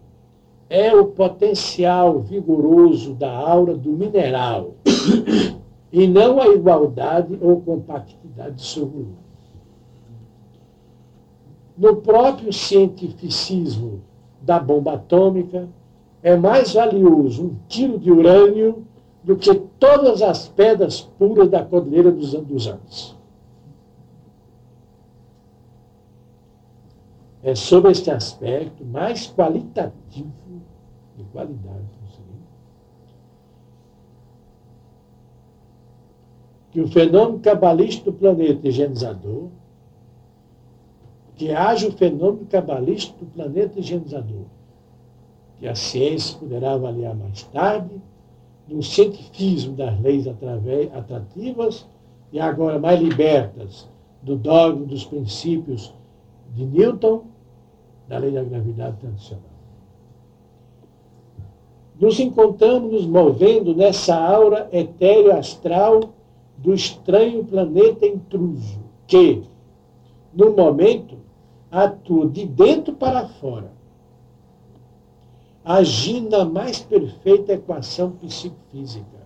é 0.69 0.93
o 0.93 1.05
potencial 1.05 2.19
vigoroso 2.19 3.13
da 3.13 3.31
aura 3.31 3.75
do 3.75 3.91
mineral 3.91 4.73
e 5.91 6.07
não 6.07 6.41
a 6.41 6.47
igualdade 6.47 7.38
ou 7.39 7.61
compactidade 7.61 8.55
de 8.55 8.65
seu 8.65 8.88
volume. 8.88 9.25
No 11.77 11.97
próprio 11.97 12.51
cientificismo 12.51 14.01
da 14.41 14.59
bomba 14.59 14.93
atômica, 14.93 15.67
é 16.23 16.36
mais 16.36 16.73
valioso 16.73 17.43
um 17.43 17.55
quilo 17.67 17.99
de 17.99 18.11
urânio 18.11 18.83
do 19.23 19.36
que 19.36 19.53
todas 19.79 20.21
as 20.21 20.47
pedras 20.47 21.01
puras 21.01 21.49
da 21.49 21.63
Cordilheira 21.63 22.11
dos 22.11 22.33
Andes. 22.33 23.14
é, 27.45 27.53
sobre 27.55 27.91
este 27.91 28.11
aspecto 28.11 28.83
mais 28.83 29.27
qualitativo 29.27 30.33
de 31.15 31.23
qualidade 31.25 31.95
que 36.75 36.81
o 36.81 36.89
fenômeno 36.89 37.39
cabalístico 37.39 38.11
do 38.11 38.17
planeta 38.17 38.67
higienizador, 38.67 39.47
que 41.37 41.49
haja 41.49 41.87
o 41.87 41.91
fenômeno 41.93 42.45
cabalístico 42.47 43.23
do 43.23 43.31
planeta 43.31 43.79
higienizador, 43.79 44.43
que 45.57 45.69
a 45.69 45.73
ciência 45.73 46.37
poderá 46.37 46.73
avaliar 46.73 47.15
mais 47.15 47.43
tarde, 47.43 47.95
no 48.67 48.83
cientifismo 48.83 49.73
das 49.73 49.97
leis 50.01 50.25
atrativas 50.27 51.87
e 52.33 52.41
agora 52.41 52.77
mais 52.77 52.99
libertas 52.99 53.87
do 54.21 54.35
dogma 54.35 54.85
dos 54.85 55.05
princípios 55.05 55.93
de 56.53 56.65
Newton, 56.65 57.23
da 58.07 58.17
lei 58.17 58.31
da 58.31 58.43
gravidade 58.43 58.97
tradicional. 58.97 59.55
Nos 61.99 62.19
encontramos 62.19 62.91
nos 62.91 63.05
movendo 63.05 63.73
nessa 63.73 64.15
aura 64.15 64.67
etéreo 64.71 65.35
astral 65.37 66.01
do 66.57 66.73
estranho 66.73 67.45
planeta 67.45 68.05
intruso, 68.05 68.79
que, 69.07 69.43
no 70.33 70.51
momento, 70.51 71.17
atua 71.71 72.27
de 72.27 72.45
dentro 72.45 72.93
para 72.93 73.27
fora, 73.27 73.71
agindo 75.63 76.37
na 76.37 76.45
mais 76.45 76.79
perfeita 76.79 77.53
equação 77.53 78.11
psicofísica. 78.11 79.25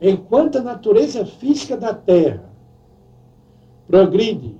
Enquanto 0.00 0.58
a 0.58 0.62
natureza 0.62 1.24
física 1.26 1.76
da 1.76 1.92
Terra 1.92 2.48
progride 3.86 4.54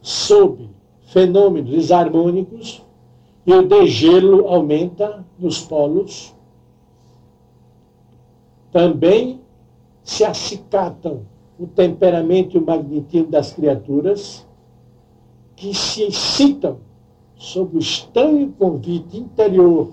sob 0.00 0.70
fenômenos 1.10 1.68
desarmônicos 1.68 2.82
e 3.44 3.52
o 3.52 3.66
degelo 3.66 4.46
aumenta 4.46 5.24
nos 5.38 5.60
polos, 5.60 6.32
também 8.70 9.40
se 10.04 10.24
acicatam 10.24 11.22
o 11.58 11.66
temperamento 11.66 12.56
e 12.56 12.60
o 12.60 12.64
magnetismo 12.64 13.26
das 13.26 13.52
criaturas 13.52 14.46
que 15.56 15.74
se 15.74 16.04
excitam 16.04 16.78
sob 17.36 17.76
o 17.76 17.80
estranho 17.80 18.52
convite 18.52 19.18
interior, 19.18 19.90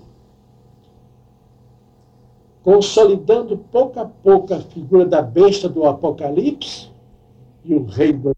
consolidando 2.61 3.57
pouco 3.57 3.99
a 3.99 4.05
pouco 4.05 4.53
a 4.53 4.59
figura 4.59 5.05
da 5.05 5.21
besta 5.23 5.67
do 5.67 5.83
Apocalipse 5.85 6.89
e 7.65 7.73
o 7.73 7.85
rei 7.85 8.13
do 8.13 8.36